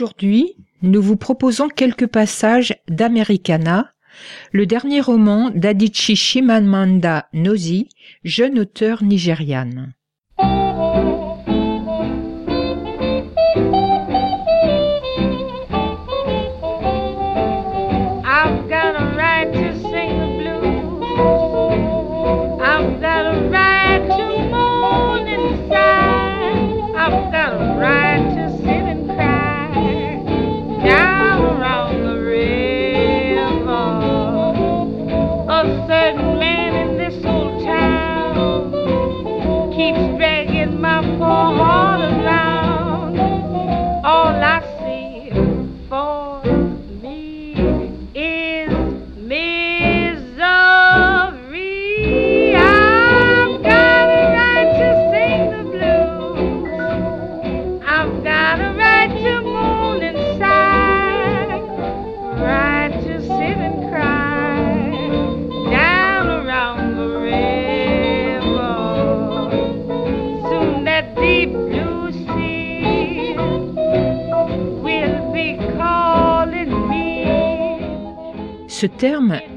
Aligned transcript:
Aujourd'hui, 0.00 0.56
nous 0.80 1.02
vous 1.02 1.16
proposons 1.18 1.68
quelques 1.68 2.06
passages 2.06 2.74
d'Americana, 2.88 3.92
le 4.50 4.64
dernier 4.64 5.02
roman 5.02 5.50
d'Adichie 5.50 6.16
Chimamanda 6.16 7.28
Ngozi, 7.34 7.90
jeune 8.24 8.60
auteur 8.60 9.04
nigériane. 9.04 9.92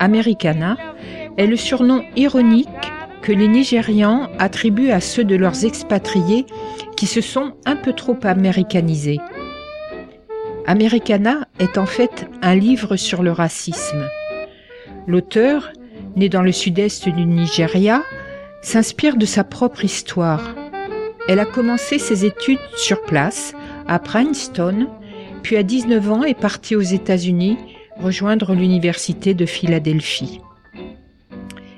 Americana, 0.04 0.76
est 1.38 1.48
le 1.48 1.56
surnom 1.56 2.04
ironique 2.18 2.68
que 3.22 3.32
les 3.32 3.48
Nigérians 3.48 4.30
attribuent 4.38 4.92
à 4.92 5.00
ceux 5.00 5.24
de 5.24 5.38
leurs 5.38 5.64
expatriés 5.64 6.46
qui 6.98 7.08
se 7.08 7.22
sont 7.22 7.54
un 7.66 7.78
peu 7.78 7.94
trop 7.94 8.18
américanisés. 8.24 9.22
Americana 10.68 11.48
est 11.60 11.78
en 11.78 11.86
fait 11.86 12.28
un 12.42 12.54
livre 12.54 12.98
sur 12.98 13.24
le 13.24 13.32
racisme. 13.32 14.10
L'auteur, 15.08 15.72
né 16.18 16.28
dans 16.28 16.42
le 16.42 16.52
sud-est 16.52 17.08
du 17.08 17.26
Nigeria, 17.26 18.04
s'inspire 18.62 19.16
de 19.16 19.26
sa 19.26 19.46
propre 19.46 19.86
histoire. 19.86 20.54
Elle 21.30 21.40
a 21.40 21.46
commencé 21.46 21.98
ses 21.98 22.26
études 22.26 22.60
sur 22.76 23.02
place, 23.04 23.54
à 23.88 24.00
Princeton, 24.00 24.88
puis 25.44 25.56
à 25.56 25.64
19 25.64 26.12
ans 26.12 26.24
est 26.24 26.38
partie 26.38 26.76
aux 26.76 26.82
États-Unis 26.82 27.58
rejoindre 27.98 28.54
l'université 28.54 29.34
de 29.34 29.46
Philadelphie. 29.46 30.42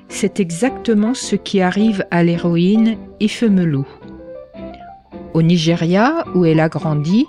C'est 0.08 0.40
exactement 0.40 1.14
ce 1.14 1.36
qui 1.36 1.60
arrive 1.60 2.04
à 2.10 2.22
l'héroïne 2.22 2.96
Ifemelu. 3.20 3.84
Au 5.34 5.42
Nigeria, 5.42 6.24
où 6.34 6.46
elle 6.46 6.60
a 6.60 6.70
grandi, 6.70 7.26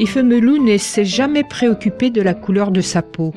Ifemelu 0.00 0.60
ne 0.60 0.76
s'est 0.76 1.06
jamais 1.06 1.44
préoccupée 1.44 2.10
de 2.10 2.20
la 2.20 2.34
couleur 2.34 2.70
de 2.70 2.82
sa 2.82 3.00
peau, 3.00 3.32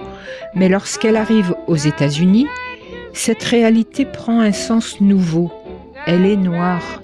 mais 0.56 0.68
lorsqu'elle 0.68 1.16
arrive 1.16 1.56
aux 1.68 1.78
États-Unis, 1.78 2.48
cette 3.14 3.44
réalité 3.44 4.06
prend 4.06 4.42
un 4.42 4.52
sens 4.52 5.00
nouveau. 5.00 5.52
Elle 6.06 6.26
est 6.26 6.36
noire. 6.36 7.02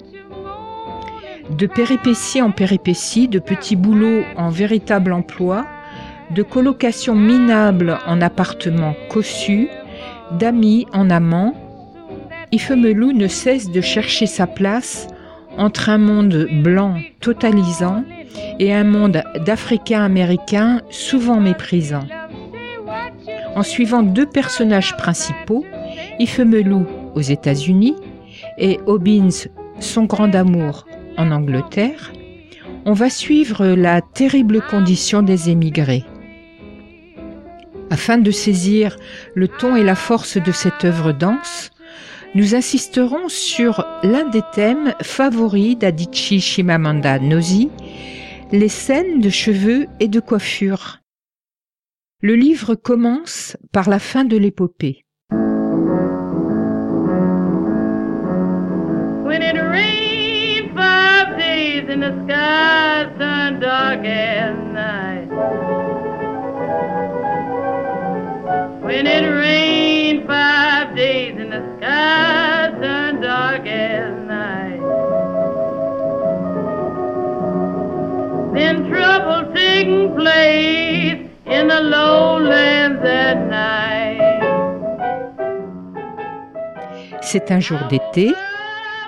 De 1.50 1.66
péripétie 1.66 2.42
en 2.42 2.50
péripétie, 2.50 3.28
de 3.28 3.38
petits 3.38 3.76
boulots 3.76 4.22
en 4.36 4.50
véritable 4.50 5.14
emploi, 5.14 5.64
de 6.30 6.42
colocation 6.42 7.14
minable 7.14 7.98
en 8.06 8.20
appartements 8.20 8.94
cossus, 9.08 9.68
d'amis 10.38 10.86
en 10.92 11.10
amants, 11.10 11.54
Ifemelou 12.52 13.12
ne 13.12 13.28
cesse 13.28 13.70
de 13.70 13.80
chercher 13.80 14.26
sa 14.26 14.46
place 14.46 15.06
entre 15.56 15.90
un 15.90 15.98
monde 15.98 16.48
blanc 16.62 16.94
totalisant 17.20 18.04
et 18.58 18.72
un 18.72 18.84
monde 18.84 19.22
d'Africains-Américains 19.44 20.80
souvent 20.90 21.40
méprisant. 21.40 22.06
En 23.54 23.62
suivant 23.62 24.02
deux 24.02 24.26
personnages 24.26 24.96
principaux, 24.96 25.64
Ifemelou 26.18 26.86
aux 27.14 27.20
États-Unis 27.20 27.96
et 28.56 28.78
Hobbins, 28.86 29.48
son 29.80 30.04
grand 30.04 30.34
amour, 30.34 30.86
en 31.16 31.32
Angleterre, 31.32 32.12
on 32.84 32.92
va 32.92 33.10
suivre 33.10 33.66
la 33.66 34.00
terrible 34.00 34.62
condition 34.62 35.22
des 35.22 35.50
émigrés. 35.50 36.04
Afin 37.90 38.18
de 38.18 38.30
saisir 38.30 38.96
le 39.34 39.48
ton 39.48 39.76
et 39.76 39.82
la 39.82 39.94
force 39.94 40.36
de 40.36 40.52
cette 40.52 40.84
œuvre 40.84 41.12
dense, 41.12 41.70
nous 42.34 42.54
insisterons 42.54 43.28
sur 43.28 43.86
l'un 44.02 44.28
des 44.28 44.42
thèmes 44.52 44.92
favoris 45.02 45.78
d'Adichie 45.78 46.40
Shimamanda 46.40 47.18
Ngozi, 47.18 47.70
les 48.52 48.68
scènes 48.68 49.20
de 49.20 49.30
cheveux 49.30 49.86
et 50.00 50.08
de 50.08 50.20
coiffure. 50.20 50.98
Le 52.20 52.34
livre 52.34 52.74
commence 52.74 53.56
par 53.72 53.88
la 53.88 53.98
fin 53.98 54.24
de 54.24 54.36
l'épopée. 54.36 55.04
As 73.66 74.14
night. 74.26 74.80
Then 78.54 78.88
trouble 78.88 79.52
taking 79.54 80.14
place 80.14 81.20
in 81.46 81.68
the 81.68 81.80
lowlands 81.80 83.02
at 83.04 83.36
night. 83.48 84.42
C'est 87.20 87.50
un 87.50 87.60
jour 87.60 87.78
d'été. 87.90 88.32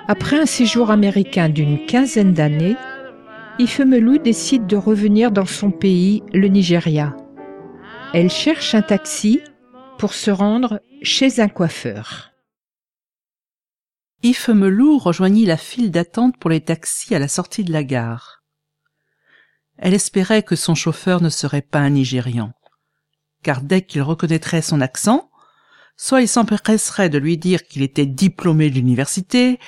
Après 0.07 0.37
un 0.37 0.45
séjour 0.45 0.91
américain 0.91 1.49
d'une 1.49 1.85
quinzaine 1.85 2.33
d'années, 2.33 2.75
Ifemelou 3.59 4.17
décide 4.17 4.67
de 4.67 4.75
revenir 4.75 5.31
dans 5.31 5.45
son 5.45 5.71
pays, 5.71 6.23
le 6.33 6.47
Nigeria. 6.47 7.15
Elle 8.13 8.29
cherche 8.29 8.75
un 8.75 8.81
taxi 8.81 9.41
pour 10.01 10.15
se 10.15 10.31
rendre 10.31 10.81
chez 11.03 11.41
un 11.41 11.47
coiffeur. 11.47 12.31
Ifemelou 14.23 14.97
rejoignit 14.97 15.45
la 15.45 15.57
file 15.57 15.91
d'attente 15.91 16.39
pour 16.39 16.49
les 16.49 16.61
taxis 16.61 17.13
à 17.13 17.19
la 17.19 17.27
sortie 17.27 17.63
de 17.63 17.71
la 17.71 17.83
gare. 17.83 18.41
Elle 19.77 19.93
espérait 19.93 20.41
que 20.41 20.55
son 20.55 20.73
chauffeur 20.73 21.21
ne 21.21 21.29
serait 21.29 21.61
pas 21.61 21.77
un 21.77 21.91
Nigérian, 21.91 22.51
car 23.43 23.61
dès 23.61 23.83
qu'il 23.83 24.01
reconnaîtrait 24.01 24.63
son 24.63 24.81
accent, 24.81 25.29
soit 25.97 26.23
il 26.23 26.27
s'empresserait 26.27 27.09
de 27.09 27.19
lui 27.19 27.37
dire 27.37 27.61
qu'il 27.67 27.83
était 27.83 28.07
diplômé 28.07 28.71
de 28.71 28.75
l'université, 28.77 29.59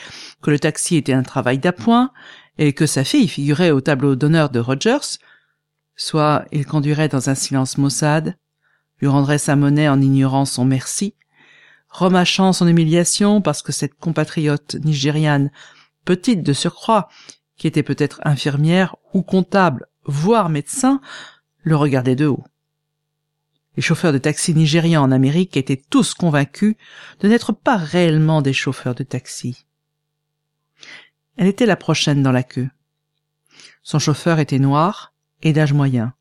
que 0.42 0.50
le 0.50 0.58
taxi 0.58 0.96
était 0.96 1.14
un 1.14 1.22
travail 1.22 1.60
d'appoint, 1.60 2.12
et 2.58 2.74
que 2.74 2.88
sa 2.88 3.04
fille 3.04 3.28
figurait 3.28 3.70
au 3.70 3.82
tableau 3.82 4.16
d'honneur 4.16 4.50
de 4.50 4.60
Rogers, 4.60 5.20
soit 5.96 6.46
il 6.52 6.66
conduirait 6.66 7.08
dans 7.08 7.30
un 7.30 7.36
silence 7.36 7.78
maussade, 7.78 8.36
lui 9.04 9.10
rendrait 9.10 9.38
sa 9.38 9.58
monnaie 9.58 9.90
en 9.90 10.00
ignorant 10.00 10.46
son 10.46 10.64
merci, 10.64 11.14
remâchant 11.90 12.54
son 12.54 12.70
humiliation 12.70 13.42
parce 13.42 13.62
que 13.62 13.74
cette 13.74 13.96
compatriote 13.96 14.76
nigériane, 14.76 15.52
petite 16.06 16.42
de 16.42 16.54
surcroît, 16.54 17.10
qui 17.58 17.68
était 17.68 17.84
peut-être 17.84 18.22
infirmière 18.24 18.96
ou 19.14 19.22
comptable, 19.22 19.88
voire 20.06 20.48
médecin, 20.48 21.02
le 21.64 21.76
regardait 21.76 22.16
de 22.16 22.28
haut. 22.28 22.46
Les 23.76 23.84
chauffeurs 23.84 24.14
de 24.14 24.20
taxi 24.20 24.54
nigérians 24.54 25.04
en 25.04 25.12
Amérique 25.12 25.58
étaient 25.58 25.84
tous 25.90 26.14
convaincus 26.14 26.78
de 27.20 27.28
n'être 27.28 27.52
pas 27.52 27.76
réellement 27.76 28.42
des 28.42 28.54
chauffeurs 28.54 28.96
de 28.96 29.04
taxi. 29.04 29.66
Elle 31.36 31.48
était 31.48 31.66
la 31.66 31.76
prochaine 31.76 32.24
dans 32.24 32.32
la 32.32 32.44
queue. 32.44 32.70
Son 33.82 34.00
chauffeur 34.00 34.40
était 34.40 34.60
noir 34.60 35.14
et 35.42 35.52
d'âge 35.52 35.74
moyen. 35.74 36.14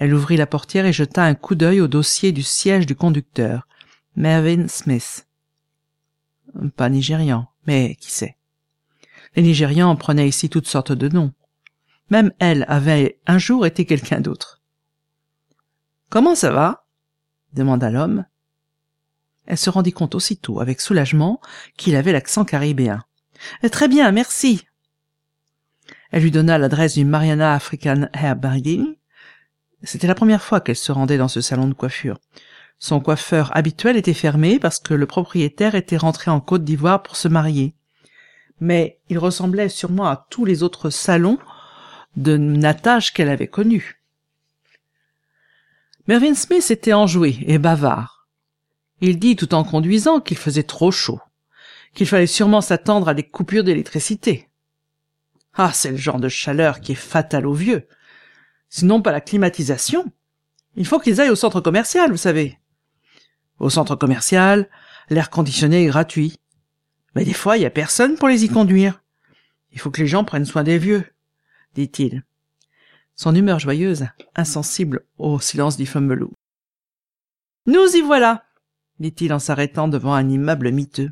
Elle 0.00 0.14
ouvrit 0.14 0.38
la 0.38 0.46
portière 0.46 0.86
et 0.86 0.94
jeta 0.94 1.22
un 1.22 1.34
coup 1.34 1.54
d'œil 1.54 1.82
au 1.82 1.86
dossier 1.86 2.32
du 2.32 2.42
siège 2.42 2.86
du 2.86 2.96
conducteur, 2.96 3.68
Mervyn 4.16 4.66
Smith. 4.66 5.28
Pas 6.74 6.88
nigérian, 6.88 7.48
mais 7.66 7.96
qui 7.96 8.10
sait. 8.10 8.38
Les 9.36 9.42
Nigérians 9.42 9.94
prenaient 9.96 10.26
ici 10.26 10.48
toutes 10.48 10.66
sortes 10.66 10.92
de 10.92 11.10
noms. 11.10 11.34
Même 12.08 12.32
elle 12.38 12.64
avait 12.66 13.20
un 13.26 13.36
jour 13.36 13.66
été 13.66 13.84
quelqu'un 13.84 14.22
d'autre. 14.22 14.62
Comment 16.08 16.34
ça 16.34 16.50
va? 16.50 16.86
demanda 17.52 17.90
l'homme. 17.90 18.24
Elle 19.44 19.58
se 19.58 19.68
rendit 19.68 19.92
compte 19.92 20.14
aussitôt, 20.14 20.60
avec 20.60 20.80
soulagement, 20.80 21.42
qu'il 21.76 21.94
avait 21.94 22.12
l'accent 22.12 22.46
caribéen. 22.46 23.04
Très 23.70 23.86
bien, 23.86 24.10
merci. 24.12 24.64
Elle 26.10 26.22
lui 26.22 26.30
donna 26.30 26.56
l'adresse 26.56 26.94
du 26.94 27.04
Mariana 27.04 27.52
African 27.52 28.08
C'était 29.82 30.06
la 30.06 30.14
première 30.14 30.42
fois 30.42 30.60
qu'elle 30.60 30.76
se 30.76 30.92
rendait 30.92 31.18
dans 31.18 31.28
ce 31.28 31.40
salon 31.40 31.68
de 31.68 31.74
coiffure. 31.74 32.18
Son 32.78 33.00
coiffeur 33.00 33.54
habituel 33.56 33.96
était 33.96 34.14
fermé 34.14 34.58
parce 34.58 34.78
que 34.78 34.94
le 34.94 35.06
propriétaire 35.06 35.74
était 35.74 35.96
rentré 35.96 36.30
en 36.30 36.40
Côte 36.40 36.64
d'Ivoire 36.64 37.02
pour 37.02 37.16
se 37.16 37.28
marier. 37.28 37.74
Mais 38.60 38.98
il 39.08 39.18
ressemblait 39.18 39.68
sûrement 39.68 40.06
à 40.06 40.26
tous 40.30 40.44
les 40.44 40.62
autres 40.62 40.90
salons 40.90 41.38
de 42.16 42.36
natage 42.36 43.12
qu'elle 43.12 43.28
avait 43.28 43.48
connus. 43.48 44.02
Mervyn 46.08 46.34
Smith 46.34 46.70
était 46.70 46.92
enjoué 46.92 47.38
et 47.46 47.58
bavard. 47.58 48.28
Il 49.00 49.18
dit 49.18 49.36
tout 49.36 49.54
en 49.54 49.64
conduisant 49.64 50.20
qu'il 50.20 50.36
faisait 50.36 50.62
trop 50.62 50.90
chaud 50.90 51.20
qu'il 51.94 52.06
fallait 52.06 52.26
sûrement 52.26 52.60
s'attendre 52.60 53.08
à 53.08 53.14
des 53.14 53.22
coupures 53.22 53.64
d'électricité. 53.64 54.48
Ah, 55.54 55.72
c'est 55.72 55.90
le 55.90 55.96
genre 55.96 56.20
de 56.20 56.28
chaleur 56.28 56.80
qui 56.80 56.92
est 56.92 56.96
fatale 56.96 57.46
aux 57.46 57.54
vieux. 57.54 57.86
Sinon 58.70 59.02
pas 59.02 59.12
la 59.12 59.20
climatisation. 59.20 60.10
Il 60.76 60.86
faut 60.86 61.00
qu'ils 61.00 61.20
aillent 61.20 61.30
au 61.30 61.36
centre 61.36 61.60
commercial, 61.60 62.10
vous 62.10 62.16
savez. 62.16 62.58
Au 63.58 63.68
centre 63.68 63.96
commercial, 63.96 64.70
l'air 65.10 65.28
conditionné 65.28 65.84
est 65.84 65.88
gratuit. 65.88 66.36
Mais 67.14 67.24
des 67.24 67.34
fois, 67.34 67.56
il 67.56 67.62
y 67.62 67.66
a 67.66 67.70
personne 67.70 68.16
pour 68.16 68.28
les 68.28 68.44
y 68.44 68.48
conduire. 68.48 69.02
Il 69.72 69.80
faut 69.80 69.90
que 69.90 70.00
les 70.00 70.06
gens 70.06 70.24
prennent 70.24 70.46
soin 70.46 70.62
des 70.62 70.78
vieux, 70.78 71.04
dit-il. 71.74 72.24
Son 73.16 73.34
humeur 73.34 73.58
joyeuse, 73.58 74.06
insensible 74.36 75.04
au 75.18 75.40
silence 75.40 75.76
du 75.76 75.84
loup. 75.84 76.32
Nous 77.66 77.96
y 77.96 78.00
voilà, 78.00 78.44
dit-il 79.00 79.32
en 79.32 79.40
s'arrêtant 79.40 79.88
devant 79.88 80.14
un 80.14 80.28
immeuble 80.28 80.70
miteux. 80.70 81.10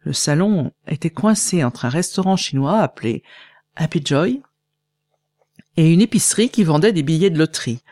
Le 0.00 0.12
salon 0.12 0.72
était 0.86 1.10
coincé 1.10 1.64
entre 1.64 1.86
un 1.86 1.90
restaurant 1.90 2.36
chinois 2.36 2.78
appelé 2.78 3.22
Happy 3.76 4.02
Joy 4.04 4.42
et 5.76 5.92
une 5.92 6.00
épicerie 6.00 6.50
qui 6.50 6.64
vendait 6.64 6.92
des 6.92 7.02
billets 7.02 7.30
de 7.30 7.38
loterie. 7.38 7.82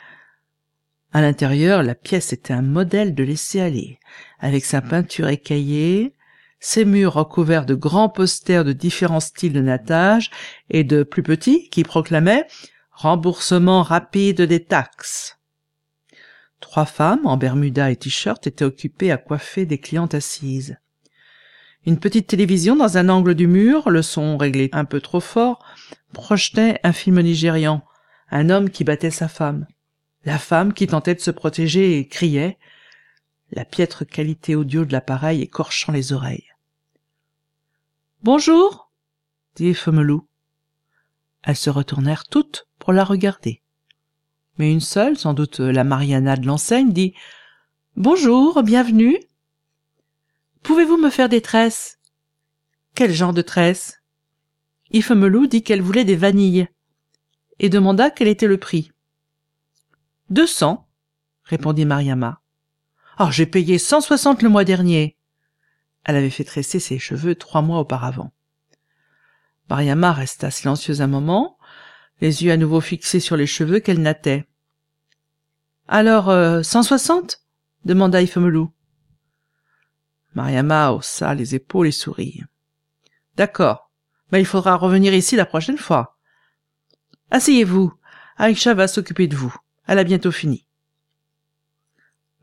À 1.13 1.23
l'intérieur, 1.23 1.83
la 1.83 1.95
pièce 1.95 2.33
était 2.33 2.53
un 2.53 2.63
modèle 2.63 3.15
de 3.15 3.25
laisser-aller, 3.25 3.99
avec 4.41 4.65
sa 4.65 4.83
peinture 4.83 5.29
écaillée, 5.29 6.15
ses 6.61 6.85
murs 6.85 7.15
recouverts 7.15 7.67
de 7.67 7.75
grands 7.75 8.09
posters 8.09 8.65
de 8.65 8.73
différents 8.73 9.21
styles 9.21 9.53
de 9.53 9.61
natage 9.61 10.31
et 10.71 10.85
de 10.85 11.03
plus 11.03 11.23
petits 11.23 11.69
qui 11.71 11.83
proclamaient 11.85 12.47
remboursement 12.91 13.83
rapide 13.83 14.43
des 14.43 14.65
taxes. 14.65 15.39
Trois 16.61 16.87
femmes 16.87 17.27
en 17.27 17.37
bermuda 17.37 17.91
et 17.91 17.97
t-shirt 17.97 18.45
étaient 18.47 18.65
occupées 18.65 19.13
à 19.13 19.17
coiffer 19.17 19.67
des 19.67 19.79
clientes 19.79 20.15
assises. 20.15 20.77
Une 21.87 21.99
petite 21.99 22.27
télévision 22.27 22.77
dans 22.77 22.99
un 22.99 23.09
angle 23.09 23.35
du 23.35 23.47
mur, 23.47 23.91
le 23.91 24.03
son 24.03 24.37
réglé 24.37 24.69
un 24.73 24.85
peu 24.85 25.01
trop 25.01 25.21
fort, 25.21 25.65
projetait 26.13 26.81
un 26.83 26.93
film 26.93 27.21
nigérian, 27.21 27.83
un 28.31 28.51
homme 28.51 28.71
qui 28.71 28.85
battait 28.85 29.11
sa 29.11 29.29
femme, 29.29 29.67
la 30.25 30.39
femme 30.39 30.73
qui 30.73 30.87
tentait 30.87 31.15
de 31.15 31.21
se 31.21 31.31
protéger 31.31 31.99
et 31.99 32.07
criait, 32.07 32.59
la 33.53 33.65
piètre 33.65 34.07
qualité 34.07 34.55
audio 34.55 34.85
de 34.85 34.93
l'appareil 34.93 35.41
écorchant 35.43 35.93
les 35.93 36.13
oreilles. 36.13 36.49
Bonjour, 38.23 38.91
dit 39.55 39.75
Femelou. 39.75 40.27
Elles 41.45 41.57
se 41.57 41.71
retournèrent 41.71 42.27
toutes 42.27 42.69
pour 42.79 42.93
la 42.93 43.05
regarder. 43.05 43.63
Mais 44.59 44.73
une 44.73 44.81
seule, 44.81 45.17
sans 45.17 45.35
doute 45.35 45.61
la 45.61 45.85
Mariana 45.85 46.37
de 46.37 46.47
l'enseigne, 46.47 46.93
dit 46.93 47.15
Bonjour, 47.97 48.63
bienvenue. 48.63 49.19
Pouvez-vous 50.63 50.97
me 50.97 51.11
faire 51.11 51.29
des 51.29 51.41
tresses? 51.41 51.99
Quel 52.95 53.13
genre 53.13 53.33
de 53.33 53.43
tresses? 53.43 54.03
Ifemelou 54.91 55.47
dit 55.47 55.63
qu'elle 55.63 55.83
voulait 55.83 56.05
des 56.05 56.17
vanilles 56.17 56.69
et 57.59 57.69
demanda 57.69 58.11
quel 58.11 58.29
était 58.29 58.47
le 58.47 58.59
prix. 58.59 58.93
Deux 60.31 60.47
cents, 60.47 60.89
répondit 61.45 61.85
Mariama. 61.85 62.41
Ah, 63.17 63.31
j'ai 63.31 63.47
payé 63.47 63.79
cent 63.79 64.01
soixante 64.01 64.43
le 64.43 64.49
mois 64.49 64.65
dernier. 64.65 65.17
Elle 66.05 66.17
avait 66.17 66.31
fait 66.31 66.45
tresser 66.45 66.81
ses 66.81 66.99
cheveux 66.99 67.35
trois 67.35 67.63
mois 67.63 67.81
auparavant. 67.81 68.33
Mariama 69.69 70.13
resta 70.13 70.51
silencieuse 70.51 71.03
un 71.03 71.07
moment, 71.07 71.59
les 72.21 72.45
yeux 72.45 72.53
à 72.53 72.57
nouveau 72.57 72.81
fixés 72.81 73.21
sur 73.21 73.37
les 73.37 73.47
cheveux 73.47 73.81
qu'elle 73.81 74.01
nattait. 74.01 74.49
Alors, 75.89 76.29
euh, 76.31 76.63
cent 76.63 76.83
soixante? 76.83 77.43
demanda 77.85 78.23
Ifemelou. 78.23 78.73
Mariama 80.35 80.93
haussa 80.93 81.35
les 81.35 81.55
épaules 81.55 81.89
et 81.89 81.93
sourit. 81.93 82.43
D'accord, 83.37 83.91
mais 84.33 84.41
il 84.41 84.47
faudra 84.47 84.77
revenir 84.77 85.15
ici 85.15 85.37
la 85.37 85.47
prochaine 85.47 85.79
fois. 85.79 86.19
Asseyez-vous, 87.31 87.93
Aïcha 88.37 88.75
va 88.75 88.89
s'occuper 88.89 89.27
de 89.27 89.37
vous. 89.37 89.55
Elle 89.87 89.99
a 89.99 90.05
bientôt 90.05 90.31
fini. 90.31 90.67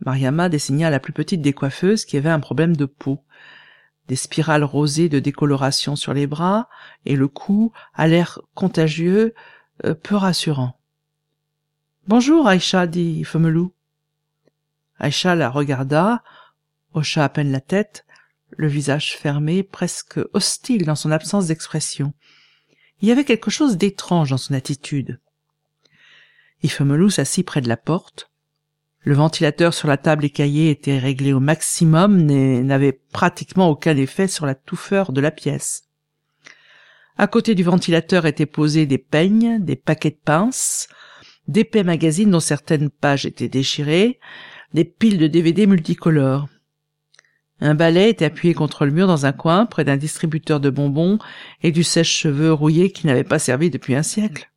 Mariama 0.05 0.49
désigna 0.49 0.89
la 0.89 0.99
plus 0.99 1.13
petite 1.13 1.41
des 1.41 1.53
coiffeuses 1.53 2.05
qui 2.05 2.17
avait 2.17 2.29
un 2.29 2.39
problème 2.39 2.75
de 2.75 2.85
peau. 2.85 3.23
Des 4.07 4.15
spirales 4.15 4.63
rosées 4.63 5.09
de 5.09 5.19
décoloration 5.19 5.95
sur 5.95 6.13
les 6.13 6.27
bras 6.27 6.69
et 7.05 7.15
le 7.15 7.27
cou 7.27 7.71
à 7.93 8.07
l'air 8.07 8.41
contagieux, 8.53 9.33
euh, 9.83 9.95
peu 9.95 10.15
rassurant. 10.15 10.79
Bonjour, 12.07 12.47
Aïcha, 12.47 12.85
dit 12.85 13.23
Femelou. 13.23 13.73
Aïcha 14.99 15.33
la 15.33 15.49
regarda, 15.49 16.23
hocha 16.95 17.23
à 17.23 17.29
peine 17.29 17.51
la 17.51 17.61
tête, 17.61 18.05
le 18.57 18.67
visage 18.67 19.15
fermé, 19.17 19.63
presque 19.63 20.19
hostile 20.33 20.85
dans 20.85 20.95
son 20.95 21.11
absence 21.11 21.47
d'expression. 21.47 22.13
Il 23.01 23.09
y 23.09 23.11
avait 23.11 23.25
quelque 23.25 23.51
chose 23.51 23.77
d'étrange 23.77 24.29
dans 24.29 24.37
son 24.37 24.53
attitude. 24.53 25.19
Ifemelou 26.63 27.09
s'assit 27.09 27.45
près 27.45 27.61
de 27.61 27.67
la 27.67 27.77
porte. 27.77 28.31
Le 29.01 29.13
ventilateur 29.13 29.73
sur 29.73 29.87
la 29.87 29.97
table 29.97 30.25
écaillée 30.25 30.71
était 30.71 30.97
réglé 30.97 31.31
au 31.33 31.39
maximum 31.39 32.29
et 32.29 32.63
n'avait 32.63 32.99
pratiquement 33.11 33.69
aucun 33.69 33.95
effet 33.97 34.27
sur 34.27 34.45
la 34.45 34.55
touffeur 34.55 35.11
de 35.11 35.21
la 35.21 35.31
pièce. 35.31 35.83
À 37.17 37.27
côté 37.27 37.53
du 37.55 37.63
ventilateur 37.63 38.25
étaient 38.25 38.45
posés 38.45 38.85
des 38.85 38.97
peignes, 38.97 39.63
des 39.63 39.75
paquets 39.75 40.09
de 40.09 40.19
pinces, 40.23 40.87
d'épais 41.47 41.83
magazines 41.83 42.31
dont 42.31 42.39
certaines 42.39 42.89
pages 42.89 43.25
étaient 43.25 43.47
déchirées, 43.47 44.19
des 44.73 44.85
piles 44.85 45.19
de 45.19 45.27
DVD 45.27 45.67
multicolores. 45.67 46.47
Un 47.65 47.73
balai 47.73 48.09
était 48.09 48.25
appuyé 48.25 48.53
contre 48.53 48.85
le 48.85 48.91
mur 48.91 49.07
dans 49.07 49.25
un 49.25 49.31
coin, 49.31 49.65
près 49.65 49.83
d'un 49.83 49.97
distributeur 49.97 50.59
de 50.59 50.69
bonbons 50.69 51.17
et 51.63 51.71
du 51.71 51.83
sèche-cheveux 51.83 52.53
rouillé 52.53 52.91
qui 52.91 53.07
n'avait 53.07 53.23
pas 53.23 53.39
servi 53.39 53.71
depuis 53.71 53.95
un 53.95 54.03
siècle. 54.03 54.51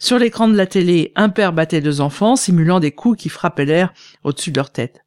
Sur 0.00 0.18
l'écran 0.18 0.48
de 0.48 0.56
la 0.56 0.66
télé, 0.66 1.12
un 1.14 1.28
père 1.28 1.52
battait 1.52 1.80
deux 1.80 2.00
enfants, 2.00 2.34
simulant 2.34 2.80
des 2.80 2.90
coups 2.90 3.22
qui 3.22 3.28
frappaient 3.28 3.66
l'air 3.66 3.94
au-dessus 4.24 4.50
de 4.50 4.56
leur 4.56 4.72
tête. 4.72 5.04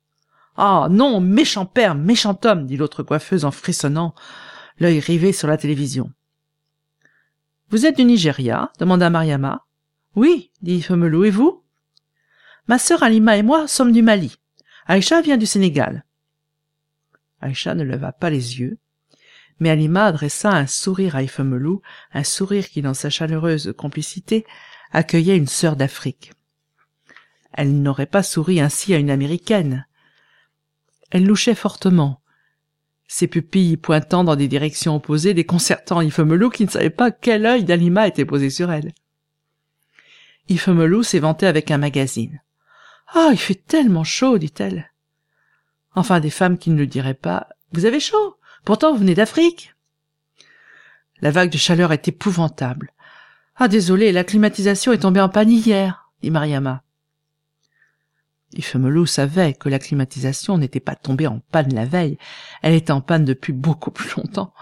Ah 0.55 0.87
non, 0.89 1.19
méchant 1.19 1.65
père, 1.65 1.95
méchant 1.95 2.39
homme, 2.45 2.65
dit 2.65 2.77
l'autre 2.77 3.03
coiffeuse 3.03 3.43
en 3.43 3.51
frissonnant, 3.51 4.15
l'œil 4.79 5.01
rivé 5.01 5.33
sur 5.33 5.49
la 5.49 5.57
télévision. 5.57 6.13
Vous 7.71 7.85
êtes 7.85 7.97
du 7.97 8.05
Nigeria? 8.05 8.71
demanda 8.79 9.09
Mariama. 9.09 9.65
Oui, 10.15 10.51
dit 10.61 10.75
Ifemelou, 10.75 11.25
et 11.25 11.29
vous? 11.29 11.65
Ma 12.67 12.79
sœur 12.79 13.03
Alima 13.03 13.35
et 13.35 13.43
moi 13.43 13.67
sommes 13.67 13.91
du 13.91 14.01
Mali. 14.01 14.37
Aïcha 14.85 15.19
vient 15.19 15.35
du 15.35 15.45
Sénégal. 15.45 16.05
Aïcha 17.41 17.75
ne 17.75 17.83
leva 17.83 18.11
pas 18.11 18.29
les 18.29 18.59
yeux, 18.59 18.77
mais 19.59 19.69
Alima 19.69 20.05
adressa 20.05 20.51
un 20.51 20.67
sourire 20.67 21.15
à 21.15 21.23
Ifemelou, 21.23 21.81
un 22.13 22.23
sourire 22.23 22.69
qui, 22.69 22.81
dans 22.81 22.93
sa 22.93 23.09
chaleureuse 23.09 23.73
complicité, 23.77 24.45
accueillait 24.91 25.37
une 25.37 25.47
sœur 25.47 25.75
d'Afrique. 25.75 26.33
Elle 27.53 27.81
n'aurait 27.81 28.05
pas 28.05 28.23
souri 28.23 28.59
ainsi 28.59 28.93
à 28.93 28.97
une 28.97 29.09
américaine. 29.09 29.87
Elle 31.09 31.25
louchait 31.25 31.55
fortement, 31.55 32.21
ses 33.07 33.27
pupilles 33.27 33.77
pointant 33.77 34.23
dans 34.23 34.35
des 34.35 34.47
directions 34.47 34.95
opposées, 34.95 35.33
déconcertant 35.33 36.01
Ifemelou 36.01 36.49
qui 36.49 36.65
ne 36.65 36.69
savait 36.69 36.89
pas 36.89 37.09
quel 37.09 37.45
œil 37.45 37.63
d'Alima 37.63 38.07
était 38.07 38.25
posé 38.25 38.49
sur 38.49 38.71
elle. 38.71 38.93
Ifemelou 40.49 41.03
s'éventait 41.03 41.47
avec 41.47 41.71
un 41.71 41.77
magazine. 41.77 42.41
Ah, 43.07 43.29
il 43.31 43.37
fait 43.37 43.55
tellement 43.55 44.03
chaud, 44.03 44.37
dit-elle. 44.37 44.91
Enfin, 45.97 46.19
des 46.19 46.29
femmes 46.29 46.59
qui 46.59 46.69
ne 46.69 46.77
le 46.77 46.85
diraient 46.85 47.15
pas. 47.15 47.47
Vous 47.71 47.85
avez 47.85 47.99
chaud. 47.99 48.37
Pourtant, 48.63 48.93
vous 48.93 48.99
venez 48.99 49.15
d'Afrique. 49.15 49.73
La 51.21 51.31
vague 51.31 51.49
de 51.49 51.57
chaleur 51.57 51.91
est 51.91 52.07
épouvantable. 52.07 52.93
Ah, 53.55 53.67
désolé, 53.67 54.11
la 54.11 54.23
climatisation 54.23 54.91
est 54.91 54.99
tombée 54.99 55.21
en 55.21 55.29
panne 55.29 55.49
hier, 55.49 56.11
dit 56.21 56.29
Mariama. 56.29 56.83
Ifemelou 58.53 59.07
savait 59.07 59.55
que 59.55 59.69
la 59.69 59.79
climatisation 59.79 60.59
n'était 60.59 60.79
pas 60.79 60.95
tombée 60.95 61.25
en 61.25 61.39
panne 61.39 61.73
la 61.73 61.85
veille, 61.85 62.19
elle 62.61 62.75
était 62.75 62.91
en 62.91 63.01
panne 63.01 63.25
depuis 63.25 63.53
beaucoup 63.53 63.89
plus 63.89 64.15
longtemps. 64.17 64.53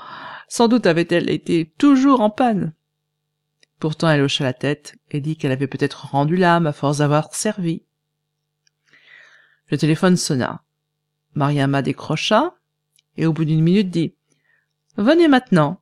Sans 0.48 0.70
doute 0.70 0.86
avait-elle 0.86 1.30
été 1.30 1.70
toujours 1.77 2.22
en 2.22 2.30
panne. 2.30 2.72
Pourtant 3.82 4.10
elle 4.10 4.22
hocha 4.22 4.46
la 4.46 4.54
tête 4.54 4.96
et 5.12 5.20
dit 5.20 5.36
qu'elle 5.36 5.51
avait 5.51 5.68
peut-être 5.68 6.12
rendu 6.12 6.38
l'âme 6.38 6.65
à 6.65 6.72
force 6.72 7.00
d'avoir 7.00 7.36
servi. 7.36 7.84
Le 9.68 9.77
téléphone 9.77 10.15
sonna. 10.15 10.64
Mariama 11.36 11.82
décrocha 11.82 12.56
et 13.18 13.25
au 13.25 13.34
bout 13.34 13.46
d'une 13.46 13.62
minute 13.62 13.89
dit 13.89 14.15
Venez 14.98 15.27
maintenant. 15.27 15.82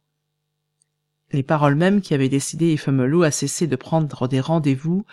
Les 1.31 1.43
paroles 1.43 1.75
mêmes 1.75 2.01
qui 2.01 2.13
avaient 2.13 2.29
décidé 2.29 2.74
Ifemelou 2.74 3.24
à 3.24 3.31
cesser 3.31 3.65
de 3.65 3.75
prendre 3.75 4.27
des 4.27 4.39
rendez-vous 4.39 5.05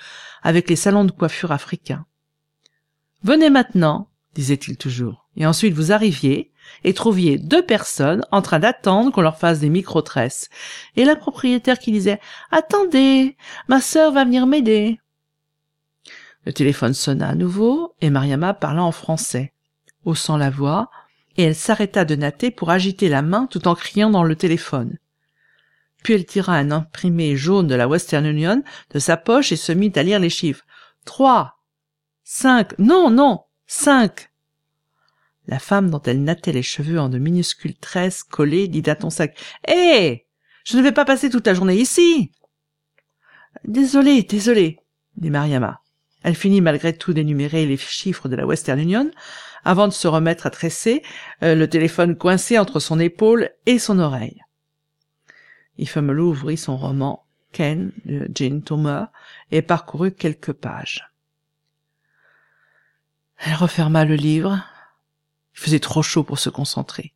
avec 0.43 0.69
les 0.69 0.77
salons 0.77 1.05
de 1.05 1.13
coiffure 1.13 1.53
africains. 1.53 2.05
Venez 3.23 3.51
maintenant, 3.51 4.09
disait-il 4.35 4.77
toujours, 4.77 5.29
et 5.37 5.47
ensuite 5.47 5.75
vous 5.75 5.93
arriviez 5.93 6.53
et 6.85 6.95
trouviez 6.95 7.39
deux 7.39 7.65
personnes 7.65 8.25
en 8.31 8.43
train 8.43 8.59
d'attendre 8.59 9.13
qu'on 9.13 9.23
leur 9.23 9.39
fasse 9.39 9.61
des 9.61 9.69
micro-tresses, 9.69 10.49
et 10.97 11.05
la 11.05 11.17
propriétaire 11.17 11.79
qui 11.79 11.93
disait 11.93 12.21
Attendez, 12.51 13.37
ma 13.69 13.81
sœur 13.81 14.13
va 14.13 14.25
venir 14.25 14.47
m'aider. 14.47 15.01
Le 16.45 16.53
téléphone 16.53 16.95
sonna 16.95 17.29
à 17.29 17.35
nouveau, 17.35 17.95
et 18.01 18.11
Mariama 18.11 18.55
parla 18.55 18.83
en 18.83 18.93
français, 18.93 19.53
haussant 20.05 20.37
la 20.37 20.51
voix, 20.51 20.91
et 21.37 21.45
elle 21.45 21.55
s'arrêta 21.55 22.05
de 22.05 22.17
natter 22.17 22.51
pour 22.51 22.71
agiter 22.71 23.09
la 23.09 23.23
main 23.23 23.47
tout 23.47 23.69
en 23.69 23.75
criant 23.75 24.11
dans 24.11 24.25
le 24.25 24.37
téléphone. 24.37 24.99
Puis 26.03 26.15
elle 26.15 26.27
tira 26.27 26.55
un 26.57 26.71
imprimé 26.71 27.37
jaune 27.37 27.67
de 27.67 27.75
la 27.75 27.89
Western 27.89 28.25
Union 28.27 28.63
de 28.93 28.99
sa 28.99 29.17
poche 29.17 29.53
et 29.53 29.57
se 29.57 29.73
mit 29.73 29.93
à 29.95 30.03
lire 30.03 30.19
les 30.19 30.31
chiffres. 30.31 30.65
Trois, 31.05 31.61
Cinq. 32.33 32.79
Non, 32.79 33.11
non. 33.11 33.41
Cinq. 33.67 34.31
La 35.49 35.59
femme 35.59 35.91
dont 35.91 36.01
elle 36.03 36.23
nattait 36.23 36.53
les 36.53 36.63
cheveux 36.63 37.01
en 37.01 37.09
de 37.09 37.19
minuscules 37.19 37.75
tresses 37.75 38.23
collées 38.23 38.69
dit 38.69 38.89
à 38.89 38.95
ton 38.95 39.11
sac. 39.11 39.37
Hé! 39.67 40.27
je 40.65 40.77
ne 40.77 40.83
vais 40.83 40.93
pas 40.93 41.05
passer 41.05 41.29
toute 41.29 41.49
la 41.49 41.55
journée 41.55 41.75
ici. 41.75 42.31
Désolé, 43.65 44.23
désolé, 44.23 44.79
dit 45.17 45.31
Mariama. 45.31 45.81
Elle 46.23 46.37
finit 46.37 46.61
malgré 46.61 46.97
tout 46.97 47.13
d'énumérer 47.13 47.67
les 47.67 47.77
chiffres 47.77 48.29
de 48.29 48.37
la 48.37 48.47
Western 48.47 48.79
Union 48.79 49.11
avant 49.65 49.89
de 49.89 49.93
se 49.93 50.09
remettre 50.09 50.47
à 50.47 50.51
tresser, 50.51 51.03
euh, 51.43 51.55
le 51.55 51.69
téléphone 51.69 52.17
coincé 52.17 52.59
entre 52.59 52.81
son 52.81 52.99
épaule 52.99 53.51
et 53.67 53.79
son 53.79 53.99
oreille. 53.99 54.43
Ifemelou 55.79 56.31
ouvrit 56.31 56.57
son 56.57 56.77
roman 56.77 57.27
Ken 57.53 57.93
de 58.05 58.29
Jane 58.35 58.63
Thomas 58.63 59.11
et 59.51 59.63
parcourut 59.63 60.13
quelques 60.13 60.53
pages. 60.53 61.11
Elle 63.39 63.55
referma 63.55 64.05
le 64.05 64.15
livre. 64.15 64.63
Il 65.55 65.61
faisait 65.61 65.81
trop 65.81 66.03
chaud 66.03 66.23
pour 66.23 66.39
se 66.39 66.51
concentrer. 66.51 67.15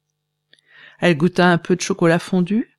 Elle 0.98 1.16
goûta 1.16 1.46
un 1.46 1.58
peu 1.58 1.76
de 1.76 1.80
chocolat 1.80 2.18
fondu, 2.18 2.78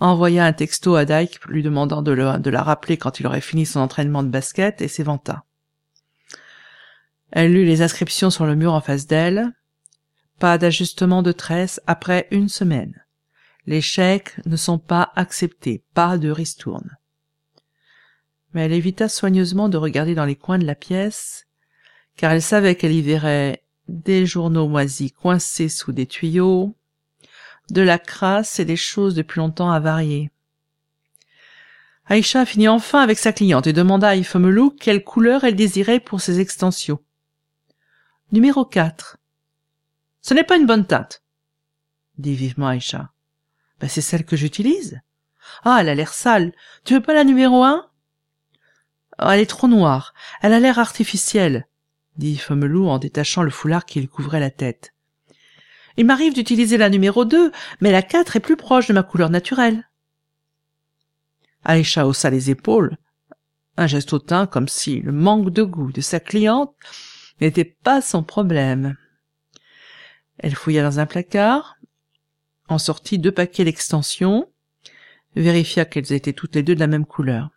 envoya 0.00 0.44
un 0.44 0.52
texto 0.52 0.96
à 0.96 1.04
Dyke 1.04 1.44
lui 1.46 1.62
demandant 1.62 2.02
de, 2.02 2.38
de 2.38 2.50
la 2.50 2.62
rappeler 2.62 2.96
quand 2.96 3.20
il 3.20 3.26
aurait 3.26 3.40
fini 3.40 3.66
son 3.66 3.80
entraînement 3.80 4.22
de 4.22 4.28
basket 4.28 4.82
et 4.82 4.88
s'éventa. 4.88 5.45
Elle 7.30 7.52
lut 7.52 7.64
les 7.64 7.82
inscriptions 7.82 8.30
sur 8.30 8.46
le 8.46 8.54
mur 8.54 8.72
en 8.72 8.80
face 8.80 9.06
d'elle. 9.06 9.52
Pas 10.38 10.58
d'ajustement 10.58 11.22
de 11.22 11.32
tresse 11.32 11.80
après 11.86 12.28
une 12.30 12.48
semaine. 12.48 13.04
Les 13.66 13.80
chèques 13.80 14.34
ne 14.46 14.56
sont 14.56 14.78
pas 14.78 15.12
acceptés, 15.16 15.82
pas 15.94 16.18
de 16.18 16.30
ristourne. 16.30 16.96
Mais 18.52 18.64
elle 18.64 18.72
évita 18.72 19.08
soigneusement 19.08 19.68
de 19.68 19.76
regarder 19.76 20.14
dans 20.14 20.24
les 20.24 20.36
coins 20.36 20.58
de 20.58 20.66
la 20.66 20.74
pièce 20.74 21.46
car 22.16 22.32
elle 22.32 22.42
savait 22.42 22.74
qu'elle 22.74 22.94
y 22.94 23.02
verrait 23.02 23.62
des 23.88 24.26
journaux 24.26 24.68
moisis 24.68 25.12
coincés 25.12 25.68
sous 25.68 25.92
des 25.92 26.06
tuyaux, 26.06 26.74
de 27.70 27.82
la 27.82 27.98
crasse 27.98 28.58
et 28.58 28.64
des 28.64 28.76
choses 28.76 29.14
depuis 29.14 29.38
longtemps 29.38 29.70
avariées. 29.70 30.30
Aïcha 32.06 32.46
finit 32.46 32.68
enfin 32.68 33.00
avec 33.00 33.18
sa 33.18 33.32
cliente 33.32 33.66
et 33.66 33.72
demanda 33.72 34.08
à 34.08 34.16
Ifemelou 34.16 34.70
quelle 34.70 35.02
couleur 35.02 35.44
elle 35.44 35.56
désirait 35.56 36.00
pour 36.00 36.20
ses 36.20 36.40
extensions. 36.40 37.00
Numéro 38.32 38.64
4. 38.64 39.18
Ce 40.20 40.34
n'est 40.34 40.44
pas 40.44 40.56
une 40.56 40.66
bonne 40.66 40.86
teinte, 40.86 41.22
dit 42.18 42.34
vivement 42.34 42.68
Aïcha. 42.68 43.12
Ben, 43.80 43.88
c'est 43.88 44.00
celle 44.00 44.24
que 44.24 44.36
j'utilise. 44.36 45.00
Ah, 45.64 45.78
elle 45.80 45.88
a 45.88 45.94
l'air 45.94 46.12
sale. 46.12 46.52
Tu 46.84 46.94
veux 46.94 47.02
pas 47.02 47.14
la 47.14 47.24
numéro 47.24 47.62
1 47.62 47.88
Elle 49.18 49.40
est 49.40 49.46
trop 49.46 49.68
noire. 49.68 50.12
Elle 50.42 50.52
a 50.52 50.60
l'air 50.60 50.78
artificielle 50.78 51.66
dit 52.18 52.36
Femelou 52.36 52.88
en 52.88 52.98
détachant 52.98 53.42
le 53.42 53.50
foulard 53.50 53.84
qui 53.84 54.00
lui 54.00 54.08
couvrait 54.08 54.40
la 54.40 54.50
tête. 54.50 54.92
Il 55.96 56.06
m'arrive 56.06 56.34
d'utiliser 56.34 56.76
la 56.76 56.90
numéro 56.90 57.24
2, 57.24 57.52
mais 57.80 57.90
la 57.90 58.02
4 58.02 58.36
est 58.36 58.40
plus 58.40 58.56
proche 58.56 58.88
de 58.88 58.92
ma 58.92 59.02
couleur 59.02 59.30
naturelle. 59.30 59.88
Aïcha 61.64 62.06
haussa 62.06 62.30
les 62.30 62.50
épaules, 62.50 62.96
un 63.76 63.86
geste 63.86 64.12
hautain 64.12 64.46
comme 64.46 64.68
si 64.68 65.00
le 65.00 65.12
manque 65.12 65.50
de 65.50 65.62
goût 65.62 65.92
de 65.92 66.00
sa 66.00 66.20
cliente 66.20 66.74
n'était 67.40 67.64
pas 67.64 68.00
son 68.00 68.22
problème. 68.22 68.96
Elle 70.38 70.54
fouilla 70.54 70.82
dans 70.82 71.00
un 71.00 71.06
placard, 71.06 71.76
en 72.68 72.78
sortit 72.78 73.18
deux 73.18 73.32
paquets 73.32 73.64
d'extensions, 73.64 74.50
vérifia 75.34 75.84
qu'elles 75.84 76.12
étaient 76.12 76.32
toutes 76.32 76.54
les 76.54 76.62
deux 76.62 76.74
de 76.74 76.80
la 76.80 76.86
même 76.86 77.06
couleur. 77.06 77.50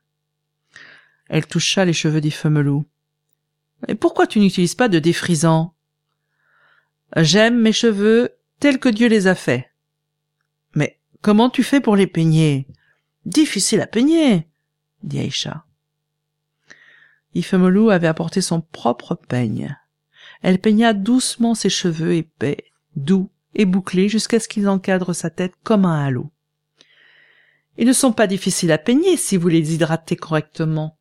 Elle 1.29 1.45
toucha 1.45 1.85
les 1.85 1.93
cheveux 1.93 2.21
d'Ifemelou. 2.21 2.85
Et 3.87 3.95
pourquoi 3.95 4.27
tu 4.27 4.39
n'utilises 4.39 4.75
pas 4.75 4.89
de 4.89 4.99
défrisant 4.99 5.75
J'aime 7.15 7.59
mes 7.59 7.73
cheveux 7.73 8.35
tels 8.59 8.79
que 8.79 8.89
Dieu 8.89 9.07
les 9.07 9.27
a 9.27 9.35
faits. 9.35 9.65
Mais 10.75 10.99
comment 11.21 11.49
tu 11.49 11.63
fais 11.63 11.81
pour 11.81 11.95
les 11.95 12.07
peigner 12.07 12.67
Difficile 13.25 13.81
à 13.81 13.87
peigner, 13.87 14.47
dit 15.03 15.19
Aïcha. 15.19 15.65
Ifemelou 17.35 17.89
avait 17.89 18.07
apporté 18.07 18.41
son 18.41 18.61
propre 18.61 19.15
peigne. 19.15 19.77
Elle 20.41 20.59
peigna 20.59 20.93
doucement 20.93 21.55
ses 21.55 21.69
cheveux 21.69 22.13
épais, 22.13 22.65
doux 22.95 23.29
et 23.55 23.65
bouclés 23.65 24.09
jusqu'à 24.09 24.39
ce 24.39 24.47
qu'ils 24.47 24.69
encadrent 24.69 25.13
sa 25.13 25.29
tête 25.29 25.53
comme 25.63 25.85
un 25.85 26.05
halo. 26.05 26.31
Ils 27.77 27.87
ne 27.87 27.93
sont 27.93 28.11
pas 28.11 28.27
difficiles 28.27 28.71
à 28.71 28.77
peigner 28.77 29.17
si 29.17 29.37
vous 29.37 29.47
les 29.47 29.73
hydratez 29.73 30.15
correctement 30.15 30.99